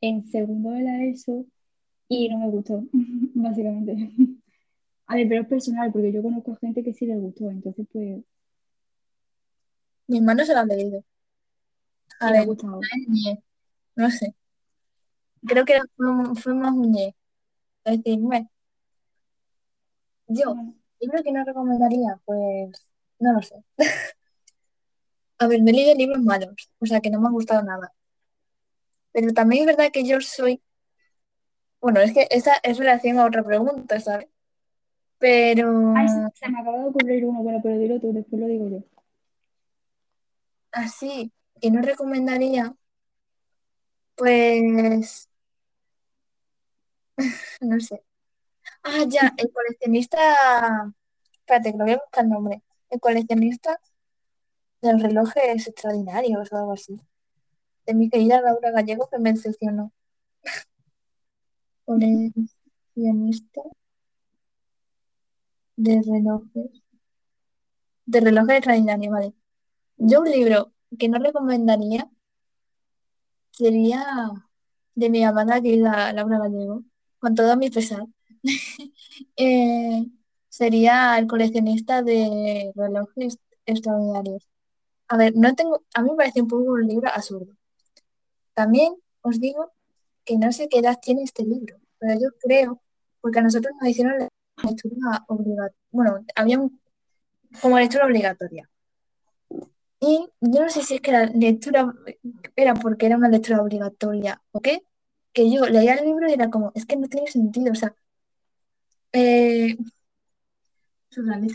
en 0.01 0.25
segundo 0.27 0.71
de 0.71 0.83
la 0.83 1.03
ESO 1.03 1.45
y 2.09 2.29
no 2.29 2.39
me 2.39 2.49
gustó, 2.49 2.83
básicamente. 3.35 3.95
A 5.07 5.15
ver, 5.15 5.27
pero 5.29 5.41
es 5.43 5.47
personal, 5.47 5.91
porque 5.91 6.11
yo 6.11 6.21
conozco 6.21 6.53
a 6.53 6.57
gente 6.57 6.83
que 6.83 6.93
sí 6.93 7.05
le 7.05 7.17
gustó, 7.17 7.49
entonces 7.49 7.87
pues, 7.91 8.23
mi 10.07 10.17
hermano 10.17 10.45
se 10.45 10.53
lo 10.53 10.59
han 10.59 10.67
leído. 10.67 11.03
A 12.19 12.31
ver, 12.31 12.45
gustado. 12.45 12.79
no 13.95 14.11
sé. 14.11 14.33
Creo 15.45 15.65
que 15.65 15.79
fue, 15.95 16.35
fue 16.35 16.53
más 16.53 16.73
un. 16.73 16.95
Es 16.97 17.13
decir, 18.03 18.19
bueno, 18.19 18.49
yo, 20.27 20.53
Bueno, 20.53 20.76
libro 20.99 21.23
que 21.23 21.31
no 21.31 21.43
recomendaría, 21.45 22.19
pues 22.25 22.87
no 23.19 23.33
lo 23.33 23.41
sé. 23.41 23.63
A 25.39 25.47
ver, 25.47 25.61
me 25.63 25.71
he 25.71 25.73
leído 25.73 25.95
libros 25.95 26.21
malos, 26.21 26.69
o 26.79 26.85
sea 26.85 26.99
que 27.01 27.09
no 27.09 27.19
me 27.19 27.27
ha 27.27 27.31
gustado 27.31 27.63
nada. 27.63 27.91
Pero 29.11 29.33
también 29.33 29.61
es 29.69 29.75
verdad 29.75 29.91
que 29.91 30.05
yo 30.05 30.21
soy, 30.21 30.61
bueno, 31.81 31.99
es 32.01 32.13
que 32.13 32.27
esa 32.31 32.53
es 32.63 32.77
relación 32.77 33.19
a 33.19 33.25
otra 33.25 33.43
pregunta, 33.43 33.99
¿sabes? 33.99 34.27
Pero 35.19 35.93
Ay, 35.95 36.07
se, 36.09 36.21
se 36.35 36.49
me 36.49 36.59
acaba 36.61 36.79
de 36.79 36.85
ocurrir 36.89 37.25
uno, 37.25 37.43
bueno, 37.43 37.59
pero 37.63 37.77
dilo 37.79 37.99
tú, 37.99 38.13
después 38.13 38.41
lo 38.41 38.47
digo 38.47 38.69
yo. 38.69 38.83
así 40.71 41.31
que 41.59 41.71
no 41.71 41.81
recomendaría, 41.81 42.73
pues 44.15 45.29
no 47.61 47.79
sé. 47.79 48.03
Ah, 48.83 49.03
ya, 49.07 49.33
el 49.37 49.51
coleccionista, 49.51 50.93
espérate, 51.33 51.71
que 51.71 51.77
lo 51.77 51.83
voy 51.85 51.93
a 51.93 51.97
buscar 51.97 52.23
el 52.23 52.29
nombre. 52.29 52.63
El 52.89 52.99
coleccionista 52.99 53.79
del 54.81 54.99
relojes 54.99 55.67
extraordinarios 55.67 56.51
o 56.51 56.57
algo 56.57 56.73
así. 56.73 56.99
De 57.85 57.93
mi 57.93 58.09
querida 58.09 58.41
Laura 58.41 58.71
Gallego 58.71 59.09
que 59.09 59.19
me 59.19 59.33
decepcionó. 59.33 59.91
Coleccionista 61.85 63.61
de 65.77 66.01
relojes. 66.05 66.83
De 68.05 68.19
relojes 68.21 68.57
extraordinarios, 68.57 69.11
vale. 69.13 69.33
Yo 69.97 70.21
un 70.21 70.31
libro 70.31 70.73
que 70.99 71.09
no 71.09 71.19
recomendaría 71.19 72.09
sería 73.51 74.05
de 74.95 75.09
mi 75.09 75.23
amada 75.23 75.61
querida 75.61 76.13
Laura 76.13 76.39
Gallego, 76.39 76.83
con 77.19 77.35
todo 77.35 77.57
mi 77.57 77.69
pesar. 77.69 78.05
Eh, 79.37 80.05
sería 80.49 81.17
el 81.19 81.27
coleccionista 81.27 82.01
de 82.03 82.71
relojes 82.75 83.37
extraordinarios. 83.65 84.47
A 85.09 85.17
ver, 85.17 85.33
no 85.35 85.55
tengo, 85.55 85.83
a 85.95 86.01
mí 86.03 86.11
me 86.11 86.17
parece 86.17 86.41
un 86.41 86.47
poco 86.49 86.63
un 86.73 86.87
libro 86.87 87.09
absurdo. 87.09 87.53
También 88.53 88.91
os 89.21 89.39
digo 89.39 89.71
que 90.25 90.37
no 90.37 90.51
sé 90.51 90.67
qué 90.69 90.79
edad 90.79 90.97
tiene 91.01 91.23
este 91.23 91.43
libro, 91.45 91.77
pero 91.99 92.19
yo 92.19 92.29
creo, 92.43 92.81
porque 93.21 93.39
a 93.39 93.43
nosotros 93.43 93.73
nos 93.79 93.89
hicieron 93.89 94.19
la 94.19 94.29
lectura 94.69 95.25
obligatoria, 95.29 95.75
bueno, 95.91 96.25
había 96.35 96.59
un- 96.59 96.81
como 97.61 97.79
lectura 97.79 98.05
obligatoria. 98.07 98.69
Y 99.99 100.29
yo 100.41 100.61
no 100.61 100.69
sé 100.69 100.83
si 100.83 100.95
es 100.95 101.01
que 101.01 101.11
la 101.11 101.25
lectura 101.25 101.91
era 102.55 102.73
porque 102.75 103.07
era 103.07 103.17
una 103.17 103.29
lectura 103.29 103.61
obligatoria 103.61 104.41
o 104.51 104.59
qué, 104.61 104.83
que 105.33 105.51
yo 105.51 105.65
leía 105.67 105.95
el 105.95 106.05
libro 106.05 106.29
y 106.29 106.33
era 106.33 106.49
como, 106.49 106.71
es 106.75 106.85
que 106.85 106.97
no 106.97 107.07
tiene 107.07 107.27
sentido, 107.31 107.71
o 107.71 107.75
sea, 107.75 107.95
eh, 109.11 109.77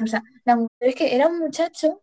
o 0.02 0.06
sea, 0.06 0.22
la 0.44 0.56
mujer 0.56 0.70
es 0.80 0.94
que 0.94 1.14
era 1.14 1.28
un 1.28 1.38
muchacho 1.38 2.02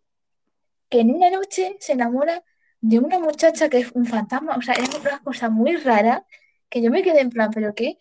que 0.88 1.00
en 1.00 1.14
una 1.14 1.30
noche 1.30 1.76
se 1.80 1.92
enamora 1.92 2.42
de 2.80 2.98
una 2.98 3.18
muchacha 3.18 3.68
que 3.68 3.78
es 3.78 3.92
un 3.92 4.06
fantasma, 4.06 4.56
o 4.56 4.62
sea, 4.62 4.74
era 4.74 4.88
una 5.00 5.22
cosa 5.22 5.50
muy 5.50 5.76
rara 5.76 6.26
que 6.68 6.82
yo 6.82 6.90
me 6.90 7.02
quedé 7.02 7.20
en 7.20 7.30
plan, 7.30 7.50
¿pero 7.52 7.74
qué? 7.74 7.98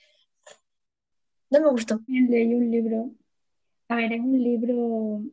No 1.50 1.62
me 1.62 1.70
gustó. 1.70 2.00
Leí 2.08 2.54
un 2.54 2.72
libro, 2.72 3.12
a 3.90 3.96
ver, 3.96 4.14
es 4.14 4.20
un 4.22 4.42
libro 4.42 5.24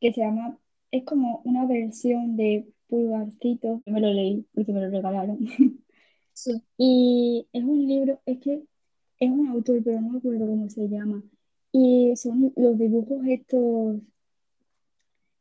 que 0.00 0.12
se 0.12 0.20
llama, 0.20 0.58
es 0.90 1.04
como 1.04 1.42
una 1.44 1.66
versión 1.66 2.36
de 2.36 2.66
Pulgarcito, 2.88 3.82
yo 3.84 3.92
me 3.92 4.00
lo 4.00 4.12
leí 4.12 4.46
porque 4.54 4.72
me 4.72 4.80
lo 4.80 4.90
regalaron. 4.90 5.38
Sí, 6.32 6.62
Y 6.78 7.48
es 7.52 7.64
un 7.64 7.86
libro, 7.86 8.20
es 8.26 8.38
que 8.38 8.62
es 9.20 9.30
un 9.30 9.48
autor, 9.48 9.82
pero 9.84 10.00
no 10.00 10.10
me 10.10 10.18
acuerdo 10.18 10.46
cómo 10.46 10.68
se 10.70 10.88
llama. 10.88 11.22
Y 11.72 12.14
son 12.16 12.52
los 12.56 12.78
dibujos 12.78 13.24
estos, 13.26 13.96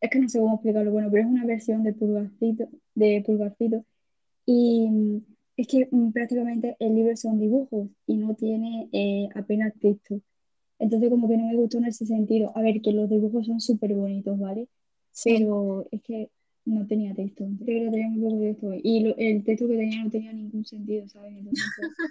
es 0.02 0.10
que 0.10 0.20
no 0.20 0.30
sé 0.30 0.40
cómo 0.40 0.56
explicarlo, 0.56 0.92
bueno, 0.92 1.10
pero 1.12 1.24
es 1.24 1.30
una 1.30 1.46
versión 1.46 1.84
de 1.84 1.94
Pulgarcito, 1.94 2.68
de 2.96 3.24
Pulgarcito. 3.26 3.86
Y 4.46 4.90
mm, 4.90 5.22
es 5.58 5.68
que 5.68 5.90
mm, 5.92 6.12
prácticamente 6.14 6.78
el 6.80 6.96
libro 6.96 7.16
son 7.18 7.40
dibujos 7.40 7.90
y 8.08 8.18
no 8.18 8.36
tiene 8.36 8.90
eh, 8.94 9.30
apenas 9.36 9.74
texto. 9.80 10.22
Entonces 10.80 11.10
como 11.12 11.30
que 11.30 11.38
no 11.38 11.48
me 11.48 11.56
gustó 11.58 11.80
en 11.80 11.86
ese 11.88 12.06
sentido. 12.06 12.52
A 12.58 12.62
ver, 12.62 12.82
que 12.82 12.94
los 12.94 13.10
dibujos 13.10 13.48
son 13.48 13.62
súper 13.62 13.96
bonitos, 13.96 14.40
¿vale? 14.40 14.70
sí. 15.12 15.38
Pero 15.40 15.88
es 15.92 16.02
que 16.04 16.32
no 16.66 16.88
tenía 16.88 17.14
texto. 17.16 17.46
Creo 17.66 17.86
que 17.86 17.92
tenía 17.92 18.10
muy 18.10 18.22
poco 18.22 18.40
texto. 18.42 18.74
Y 18.84 19.02
lo- 19.02 19.18
el 19.18 19.44
texto 19.46 19.68
que 19.68 19.78
tenía 19.78 20.04
no 20.04 20.12
tenía 20.12 20.34
ningún 20.34 20.66
sentido, 20.66 21.08
¿sabes? 21.10 21.34
Entonces, 21.38 21.66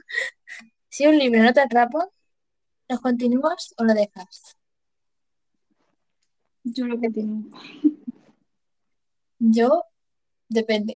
Si 0.92 1.06
un 1.08 1.18
libro 1.18 1.42
no 1.42 1.52
te 1.52 1.60
atrapa, 1.60 2.08
¿lo 2.88 3.00
continúas 3.00 3.74
o 3.78 3.84
lo 3.84 3.94
dejas? 3.94 4.56
yo 6.64 6.86
lo 6.86 6.98
continúo. 6.98 7.44
Yo, 9.38 9.84
depende. 10.48 10.96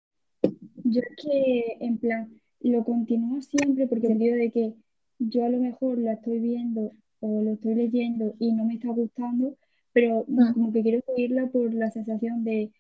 Yo 0.84 1.02
es 1.02 1.16
que, 1.18 1.78
en 1.80 1.98
plan, 1.98 2.42
lo 2.62 2.84
continúo 2.84 3.42
siempre 3.42 3.88
porque 3.88 4.08
el 4.08 4.14
sentido 4.14 4.36
de 4.38 4.52
que 4.52 4.74
yo 5.20 5.46
a 5.46 5.50
lo 5.50 5.60
mejor 5.60 5.98
la 5.98 6.14
estoy 6.14 6.40
viendo 6.40 6.92
o 7.22 7.42
lo 7.42 7.52
estoy 7.54 7.76
leyendo 7.76 8.36
y 8.40 8.54
no 8.54 8.66
me 8.66 8.76
está 8.76 8.90
gustando, 8.90 9.58
pero 9.94 10.26
Mm, 10.28 10.54
como 10.54 10.72
que 10.72 10.84
quiero 10.84 11.02
seguirla 11.06 11.48
por 11.48 11.74
la 11.74 11.92
sensación 11.92 12.44
de, 12.44 12.72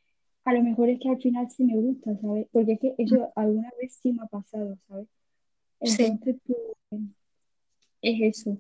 a 0.45 0.53
lo 0.53 0.63
mejor 0.63 0.89
es 0.89 0.99
que 0.99 1.09
al 1.09 1.21
final 1.21 1.49
sí 1.49 1.63
me 1.65 1.75
gusta, 1.77 2.15
¿sabes? 2.19 2.47
Porque 2.51 2.73
es 2.73 2.79
que 2.79 2.95
mm, 3.05 3.15
eso 3.15 3.31
alguna 3.35 3.71
vez 3.81 3.95
sí 4.01 4.11
me 4.13 4.23
ha 4.23 4.27
pasado, 4.27 4.77
¿sabes? 4.87 5.07
Sí, 5.81 6.05
Entonces, 6.05 6.41
pues, 6.45 7.01
es 8.01 8.39
eso, 8.39 8.57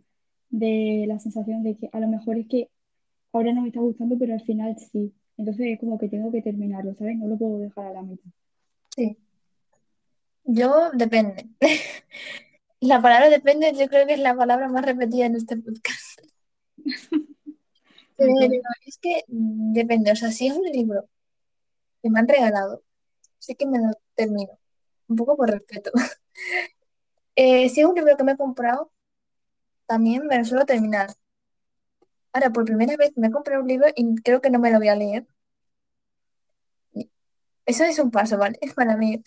de 0.49 1.05
la 1.07 1.19
sensación 1.19 1.63
de 1.63 1.75
que 1.77 1.89
a 1.91 1.99
lo 1.99 2.07
mejor 2.07 2.37
es 2.37 2.47
que 2.47 2.69
ahora 3.31 3.53
no 3.53 3.61
me 3.61 3.69
está 3.69 3.79
gustando, 3.79 4.17
pero 4.17 4.33
al 4.33 4.41
final 4.41 4.75
sí. 4.77 5.13
Entonces 5.37 5.67
es 5.73 5.79
como 5.79 5.97
que 5.97 6.07
tengo 6.07 6.31
que 6.31 6.41
terminarlo, 6.41 6.95
¿sabes? 6.95 7.17
No 7.17 7.27
lo 7.27 7.37
puedo 7.37 7.59
dejar 7.59 7.87
a 7.87 7.93
la 7.93 8.01
mitad. 8.01 8.31
sí. 8.95 9.17
Yo, 10.45 10.91
depende. 10.93 11.49
La 12.79 13.01
palabra 13.01 13.29
depende, 13.29 13.73
yo 13.73 13.87
creo 13.87 14.05
que 14.05 14.13
es 14.13 14.19
la 14.19 14.35
palabra 14.35 14.67
más 14.67 14.85
repetida 14.85 15.25
en 15.25 15.35
este 15.35 15.57
podcast. 15.57 16.21
Pero 18.17 18.31
es 18.85 18.97
que 18.99 19.23
depende, 19.27 20.11
o 20.11 20.15
sea, 20.15 20.31
si 20.31 20.47
es 20.47 20.55
un 20.55 20.65
libro 20.65 21.09
que 22.03 22.09
me 22.09 22.19
han 22.19 22.27
regalado, 22.27 22.83
sí 23.39 23.55
que 23.55 23.65
me 23.65 23.79
lo 23.79 23.91
termino, 24.13 24.59
un 25.07 25.15
poco 25.15 25.35
por 25.35 25.49
respeto. 25.49 25.91
Eh, 27.35 27.69
si 27.69 27.81
es 27.81 27.87
un 27.87 27.95
libro 27.95 28.15
que 28.17 28.23
me 28.23 28.33
he 28.33 28.37
comprado, 28.37 28.91
también 29.87 30.25
me 30.27 30.37
lo 30.37 30.45
suelo 30.45 30.65
terminar. 30.65 31.09
Ahora, 32.33 32.49
por 32.51 32.65
primera 32.65 32.95
vez 32.97 33.11
me 33.15 33.27
he 33.27 33.31
comprado 33.31 33.61
un 33.61 33.67
libro 33.67 33.87
y 33.95 34.15
creo 34.15 34.41
que 34.41 34.49
no 34.49 34.59
me 34.59 34.71
lo 34.71 34.77
voy 34.77 34.89
a 34.89 34.95
leer. 34.95 35.25
Eso 37.65 37.83
es 37.83 37.97
un 37.99 38.11
paso, 38.11 38.37
¿vale? 38.37 38.59
Para 38.75 38.97
mí. 38.97 39.23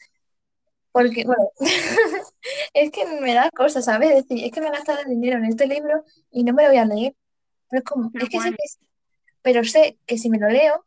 Porque, 0.93 1.25
bueno, 1.25 1.51
es 2.73 2.91
que 2.91 3.07
me 3.21 3.35
da 3.35 3.51
cosas, 3.51 3.85
¿sabes? 3.85 4.11
Es 4.11 4.29
decir, 4.29 4.45
es 4.45 4.53
que 4.53 4.61
me 4.61 4.69
he 4.69 4.71
gastado 4.71 5.05
dinero 5.07 5.39
en 5.39 5.47
este 5.47 5.67
libro 5.67 6.05
y 6.31 6.45
no 6.45 6.53
me 6.53 6.65
lo 6.65 6.71
voy 6.71 6.79
a 6.79 6.85
leer. 6.85 7.17
Pero 7.69 7.81
es 7.81 7.85
como, 7.85 8.11
Pero 8.11 8.25
es 8.25 8.31
que 8.31 8.41
sé 8.41 8.51
que, 8.51 8.65
pero 9.43 9.65
sé 9.65 9.99
que 10.07 10.19
si 10.19 10.31
me 10.31 10.39
lo 10.39 10.49
leo, 10.49 10.85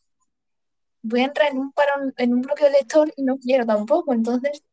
voy 1.03 1.21
a 1.21 1.25
entrar 1.25 1.51
en 1.51 1.59
un 1.59 1.71
parón, 1.71 2.13
en 2.17 2.33
un 2.33 2.41
bloqueo 2.41 2.69
lector 2.69 3.13
y 3.15 3.23
no 3.23 3.37
quiero 3.37 3.65
tampoco. 3.65 4.13
Entonces, 4.13 4.63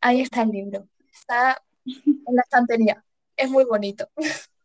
ahí 0.00 0.20
está 0.20 0.42
el 0.42 0.50
libro. 0.50 0.88
Está 1.20 1.62
en 1.94 2.34
la 2.34 2.42
estantería. 2.42 3.04
Es 3.36 3.50
muy 3.50 3.64
bonito. 3.64 4.08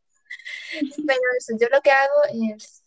Pero 0.71 1.19
eso, 1.37 1.57
yo 1.59 1.67
lo 1.71 1.81
que 1.81 1.91
hago 1.91 2.53
es, 2.55 2.83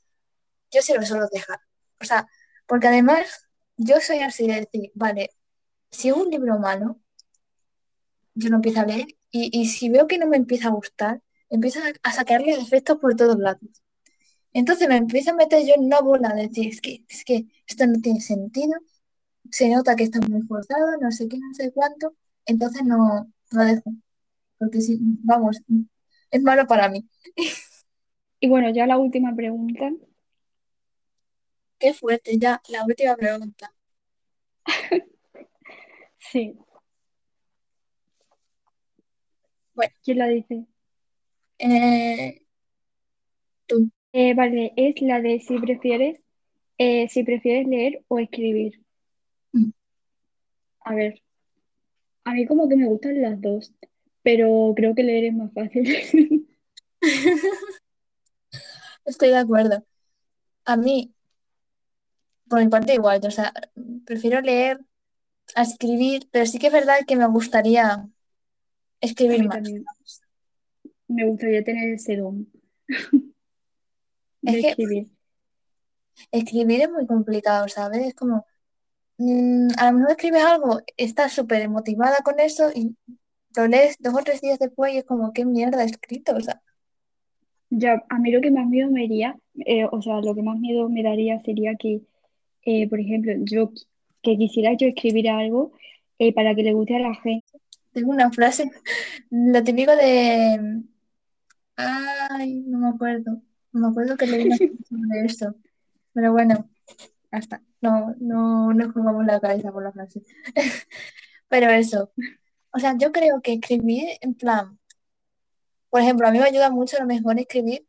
yo 0.70 0.82
sí 0.82 0.94
lo 0.94 1.04
suelo 1.04 1.28
dejar. 1.32 1.60
O 2.00 2.04
sea, 2.04 2.28
porque 2.66 2.88
además, 2.88 3.48
yo 3.76 4.00
soy 4.00 4.18
así 4.20 4.46
de 4.46 4.60
decir, 4.60 4.92
vale, 4.94 5.30
si 5.90 6.08
es 6.08 6.14
un 6.14 6.30
libro 6.30 6.58
malo, 6.58 7.00
yo 8.34 8.50
no 8.50 8.56
empiezo 8.56 8.80
a 8.80 8.86
leer 8.86 9.06
y, 9.30 9.50
y 9.60 9.66
si 9.66 9.88
veo 9.90 10.06
que 10.06 10.18
no 10.18 10.26
me 10.26 10.36
empieza 10.36 10.68
a 10.68 10.72
gustar, 10.72 11.22
empiezo 11.50 11.80
a, 12.02 12.12
sacarle 12.12 12.56
defectos 12.56 12.98
por 12.98 13.16
todos 13.16 13.38
lados. 13.38 13.60
Entonces 14.52 14.88
me 14.88 14.96
empiezo 14.96 15.32
a 15.32 15.34
meter 15.34 15.64
yo 15.66 15.74
en 15.74 15.84
una 15.84 16.00
bola 16.00 16.34
de 16.34 16.48
decir, 16.48 16.68
es 16.68 16.80
que, 16.80 17.04
es 17.08 17.24
que 17.24 17.46
esto 17.66 17.86
no 17.86 18.00
tiene 18.00 18.20
sentido, 18.20 18.74
se 19.50 19.68
nota 19.68 19.96
que 19.96 20.04
está 20.04 20.20
muy 20.28 20.42
forzado, 20.42 20.96
no 21.00 21.10
sé 21.12 21.28
qué, 21.28 21.38
no 21.38 21.54
sé 21.54 21.72
cuánto, 21.72 22.14
entonces 22.46 22.84
no 22.84 23.32
lo 23.50 23.64
dejo. 23.64 23.92
Porque 24.58 24.80
si, 24.80 24.98
vamos, 25.00 25.58
es 26.30 26.42
malo 26.42 26.66
para 26.66 26.88
mí. 26.88 27.08
Y 28.40 28.48
bueno, 28.48 28.70
ya 28.70 28.86
la 28.86 28.98
última 28.98 29.34
pregunta. 29.34 29.90
Qué 31.78 31.94
fuerte, 31.94 32.38
ya, 32.38 32.60
la 32.68 32.84
última 32.84 33.16
pregunta. 33.16 33.72
Sí. 36.18 36.58
Bueno. 39.74 39.92
¿Quién 40.02 40.18
la 40.18 40.26
dice? 40.28 40.66
Eh, 41.58 42.42
tú. 43.66 43.90
Eh, 44.12 44.34
vale, 44.34 44.72
es 44.76 45.00
la 45.02 45.20
de 45.20 45.40
si 45.40 45.58
prefieres, 45.58 46.20
eh, 46.78 47.08
si 47.08 47.24
prefieres 47.24 47.66
leer 47.68 48.04
o 48.08 48.18
escribir. 48.18 48.80
Mm. 49.52 49.70
A 50.80 50.94
ver, 50.94 51.22
a 52.28 52.34
mí 52.34 52.44
como 52.44 52.68
que 52.68 52.76
me 52.76 52.86
gustan 52.86 53.22
las 53.22 53.40
dos, 53.40 53.72
pero 54.22 54.74
creo 54.76 54.94
que 54.94 55.02
leer 55.02 55.24
es 55.24 55.34
más 55.34 55.50
fácil. 55.54 56.46
Estoy 59.06 59.30
de 59.30 59.38
acuerdo. 59.38 59.82
A 60.66 60.76
mí, 60.76 61.14
por 62.46 62.60
mi 62.60 62.68
parte 62.68 62.92
igual, 62.92 63.22
o 63.24 63.30
sea, 63.30 63.54
prefiero 64.04 64.42
leer 64.42 64.78
a 65.54 65.62
escribir, 65.62 66.28
pero 66.30 66.44
sí 66.44 66.58
que 66.58 66.66
es 66.66 66.72
verdad 66.74 66.98
que 67.06 67.16
me 67.16 67.26
gustaría 67.28 68.06
escribir 69.00 69.46
más. 69.46 69.54
también. 69.56 69.86
Me 71.06 71.24
gustaría 71.24 71.64
tener 71.64 71.94
ese 71.94 72.16
don 72.16 72.46
Es 74.42 74.60
que 74.60 74.68
escribir. 74.68 75.06
escribir 76.30 76.82
es 76.82 76.90
muy 76.90 77.06
complicado, 77.06 77.66
¿sabes? 77.68 78.08
Es 78.08 78.14
como, 78.14 78.44
mm, 79.18 79.68
a 79.78 79.90
lo 79.92 79.98
mejor 79.98 80.10
escribes 80.12 80.44
algo, 80.44 80.80
estás 80.96 81.32
súper 81.32 81.62
emotivada 81.62 82.18
con 82.24 82.40
eso 82.40 82.70
y 82.74 82.96
lo 83.56 83.66
lees 83.68 83.96
dos 84.00 84.14
o 84.14 84.24
tres 84.24 84.40
días 84.40 84.58
después 84.58 84.92
y 84.94 84.98
es 84.98 85.04
como, 85.04 85.32
¿qué 85.32 85.44
mierda 85.44 85.82
he 85.84 85.86
escrito? 85.86 86.36
O 86.36 86.40
sea, 86.40 86.62
Ya, 87.70 88.02
a 88.08 88.18
mí 88.18 88.30
lo 88.30 88.40
que 88.40 88.50
más 88.50 88.66
miedo 88.66 88.90
me 88.90 89.04
haría, 89.04 89.38
eh, 89.66 89.84
o 89.90 90.00
sea, 90.02 90.20
lo 90.20 90.34
que 90.34 90.42
más 90.42 90.58
miedo 90.58 90.88
me 90.88 91.02
daría 91.02 91.40
sería 91.42 91.76
que, 91.76 92.02
eh, 92.62 92.88
por 92.88 93.00
ejemplo, 93.00 93.32
yo 93.44 93.72
que 94.22 94.36
quisiera 94.38 94.74
yo 94.76 94.88
escribir 94.88 95.28
algo 95.30 95.72
eh, 96.18 96.34
para 96.34 96.54
que 96.54 96.62
le 96.62 96.72
guste 96.74 96.96
a 96.96 97.00
la 97.00 97.14
gente. 97.16 97.46
tengo 97.92 98.10
una 98.12 98.30
frase, 98.32 98.70
lo 99.30 99.62
típico 99.64 99.94
de, 99.96 100.82
ay, 101.76 102.62
no 102.66 102.78
me 102.78 102.88
acuerdo, 102.88 103.42
no 103.72 103.80
me 103.80 103.88
acuerdo 103.88 104.16
que 104.16 104.26
leí 104.26 104.42
una 104.44 104.58
frase 104.58 104.84
sobre 104.88 105.24
eso, 105.26 105.54
pero 106.14 106.32
bueno, 106.32 106.68
hasta, 107.32 107.62
no, 107.80 108.14
no 108.18 108.72
nos 108.74 108.92
pongamos 108.92 109.24
la 109.26 109.40
cabeza 109.40 109.72
por 109.72 109.82
la 109.82 109.92
frase. 109.92 110.22
Pero 111.48 111.70
eso, 111.70 112.12
o 112.72 112.78
sea, 112.78 112.96
yo 112.98 113.12
creo 113.12 113.40
que 113.40 113.54
escribir 113.54 114.18
en 114.20 114.34
plan, 114.34 114.78
por 115.90 116.00
ejemplo, 116.00 116.26
a 116.26 116.30
mí 116.30 116.38
me 116.38 116.44
ayuda 116.44 116.70
mucho 116.70 116.96
a 116.96 117.00
lo 117.00 117.06
mejor 117.06 117.38
escribir 117.38 117.86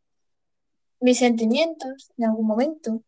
mis 0.99 1.19
sentimientos 1.19 2.11
en 2.17 2.25
algún 2.25 2.47
momento. 2.47 3.03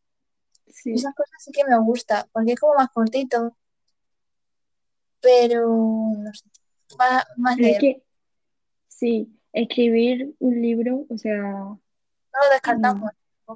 Sí, 0.68 0.94
Esas 0.94 1.14
cosas 1.16 1.36
sí 1.44 1.52
que 1.52 1.66
me 1.66 1.78
gusta, 1.80 2.28
porque 2.32 2.54
es 2.54 2.60
como 2.60 2.76
más 2.76 2.90
cortito, 2.90 3.58
pero 5.22 5.68
no 5.68 6.34
sé, 6.34 6.50
más, 6.98 7.26
más 7.38 7.56
pero 7.56 7.68
es 7.70 7.80
leer. 7.80 7.80
que, 7.80 8.04
sí, 8.88 9.40
escribir 9.54 10.36
un 10.40 10.62
libro, 10.62 11.06
o 11.10 11.18
sea, 11.18 11.42
No 11.42 11.80
lo 12.32 12.50
descartamos 12.52 13.12
mm. 13.48 13.54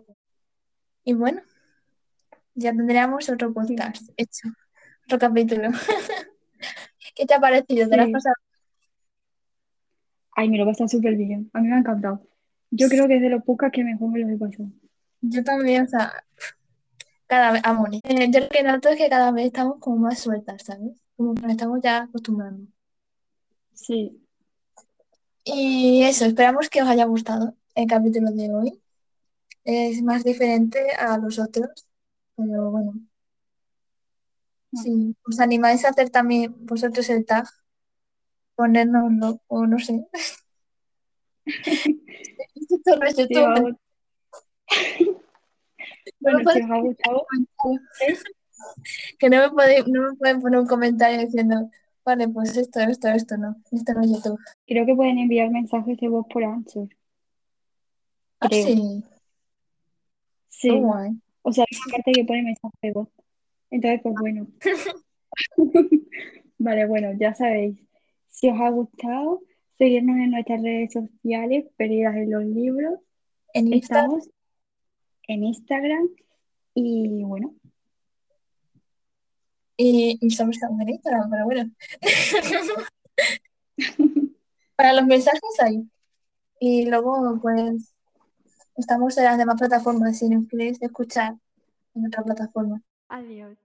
Y 1.06 1.14
bueno, 1.14 1.42
ya 2.56 2.72
tendríamos 2.74 3.30
otro 3.30 3.50
sí, 3.50 3.54
podcast 3.54 4.10
hecho, 4.18 4.50
otro 5.06 5.20
capítulo. 5.20 5.70
¿Qué 7.15 7.26
te 7.26 7.34
ha 7.34 7.39
parecido? 7.39 7.88
¿Te 7.89 7.98
lo 7.98 8.04
has 8.04 8.10
pasado? 8.10 8.36
Ay, 10.32 10.50
me 10.50 10.58
lo 10.58 10.65
pasa 10.65 10.88
súper 10.88 11.15
bien. 11.15 11.50
A 11.54 11.62
mí 11.62 11.68
me 11.70 11.76
ha 11.76 11.80
encantado. 11.80 12.22
Yo 12.72 12.89
creo 12.89 13.08
que 13.08 13.15
es 13.18 13.22
de 13.22 13.30
los 13.30 13.44
pocas 13.44 13.72
que 13.72 13.84
mejor 13.84 14.10
me 14.10 14.20
los 14.20 14.32
he 14.32 14.38
pasado. 14.38 14.70
Yo 15.22 15.44
también, 15.44 15.84
o 15.84 15.88
sea, 15.88 16.12
cada 17.28 17.52
vez, 17.54 17.62
amo. 17.65 17.88
Eh, 17.91 18.32
yo 18.32 18.39
lo 18.41 18.50
que 18.50 18.63
noto 18.63 18.89
es 18.89 18.98
que 18.98 19.10
cada 19.10 19.32
vez 19.32 19.48
estamos 19.48 19.80
como 19.80 19.98
más 19.98 20.20
sueltas, 20.20 20.63
¿sabes? 20.63 21.02
Como 21.15 21.36
que 21.36 21.41
nos 21.44 21.52
estamos 21.52 21.80
ya 21.82 22.04
acostumbrando. 22.04 22.68
Sí, 23.74 24.22
Y 25.44 26.04
eso, 26.04 26.26
esperamos 26.26 26.70
que 26.70 26.82
os 26.82 26.88
haya 26.89 27.06
gustado 27.06 27.56
el 27.76 27.88
capítulo 27.88 28.32
de 28.32 28.54
hoy. 28.54 28.82
Es 29.63 30.02
más 30.04 30.24
diferente 30.24 30.80
a 30.94 31.18
los 31.18 31.39
otros, 31.39 31.88
pero 32.36 32.71
bueno, 32.71 32.93
no. 34.71 34.82
si 34.82 35.15
os 35.26 35.39
animáis 35.39 35.86
a 35.86 35.89
hacer 35.89 36.10
también 36.10 36.56
vosotros 36.65 37.10
el 37.10 37.26
tag, 37.26 37.45
ponérnoslo, 38.56 39.41
o 39.48 39.65
no 39.65 39.80
sé. 39.80 40.06
YouTube, 42.56 43.00
gust- 43.62 43.78
no 46.19 46.38
me 46.39 46.43
Bueno, 46.43 46.52
si 46.52 46.62
os 46.62 46.71
ha 46.71 46.80
gustado, 46.80 47.28
que 49.19 49.30
no 49.30 49.38
me 49.41 49.50
podéis, 49.52 49.88
no 49.88 50.02
me 50.10 50.15
pueden 50.15 50.41
poner 50.41 50.60
un 50.60 50.67
comentario 50.67 51.19
diciendo, 51.19 51.69
vale, 52.04 52.28
pues 52.30 52.56
esto, 52.58 52.80
esto, 52.80 53.08
esto 53.10 53.38
no, 53.38 53.56
esto 53.71 53.93
no 53.93 54.02
es 54.02 54.12
YouTube. 54.12 54.39
Creo 54.67 54.86
que 54.86 54.95
pueden 54.95 55.19
enviar 55.19 55.50
mensajes 55.50 55.98
de 56.00 56.08
voz 56.08 56.26
por 56.32 56.43
Anchor, 56.43 56.89
Ah, 58.39 58.50
sí, 58.52 59.04
Sí. 60.50 60.69
O 61.45 61.53
sea, 61.53 61.65
una 61.69 61.97
parte 61.97 62.12
que 62.12 62.25
pone 62.25 62.41
mensaje 62.41 62.75
de 62.81 62.91
voz. 62.91 63.08
Entonces, 63.69 64.01
pues 64.01 64.15
bueno. 64.19 64.47
Vale, 66.58 66.88
bueno, 66.88 67.12
ya 67.19 67.36
sabéis. 67.36 67.77
Si 68.27 68.49
os 68.49 68.60
ha 68.60 68.69
gustado, 68.69 69.41
seguirnos 69.77 70.17
en 70.17 70.31
nuestras 70.31 70.62
redes 70.62 70.93
sociales, 70.93 71.65
Perdidas 71.77 72.15
en 72.15 72.31
los 72.31 72.43
Libros. 72.43 72.99
En 73.53 73.73
Instagram 73.73 74.05
Estamos 74.05 74.29
en 75.27 75.43
Instagram 75.43 76.10
y 76.73 77.23
bueno, 77.23 77.55
y, 79.77 80.17
y 80.21 80.31
somos 80.31 80.60
también 80.60 80.89
en 80.89 80.95
Instagram, 80.95 81.29
pero 81.29 81.45
bueno. 81.45 81.71
Para 84.75 84.93
los 84.93 85.05
mensajes 85.05 85.60
ahí. 85.60 85.88
Y 86.60 86.86
luego, 86.86 87.39
pues, 87.41 87.94
estamos 88.76 89.18
en 89.18 89.26
las 89.26 89.38
demás 89.38 89.58
plataformas 89.58 90.20
si 90.20 90.30
nos 90.30 90.48
queréis 90.48 90.82
escuchar 90.82 91.36
en 91.94 92.08
otra 92.08 92.24
plataforma. 92.24 92.82
Adiós. 93.10 93.58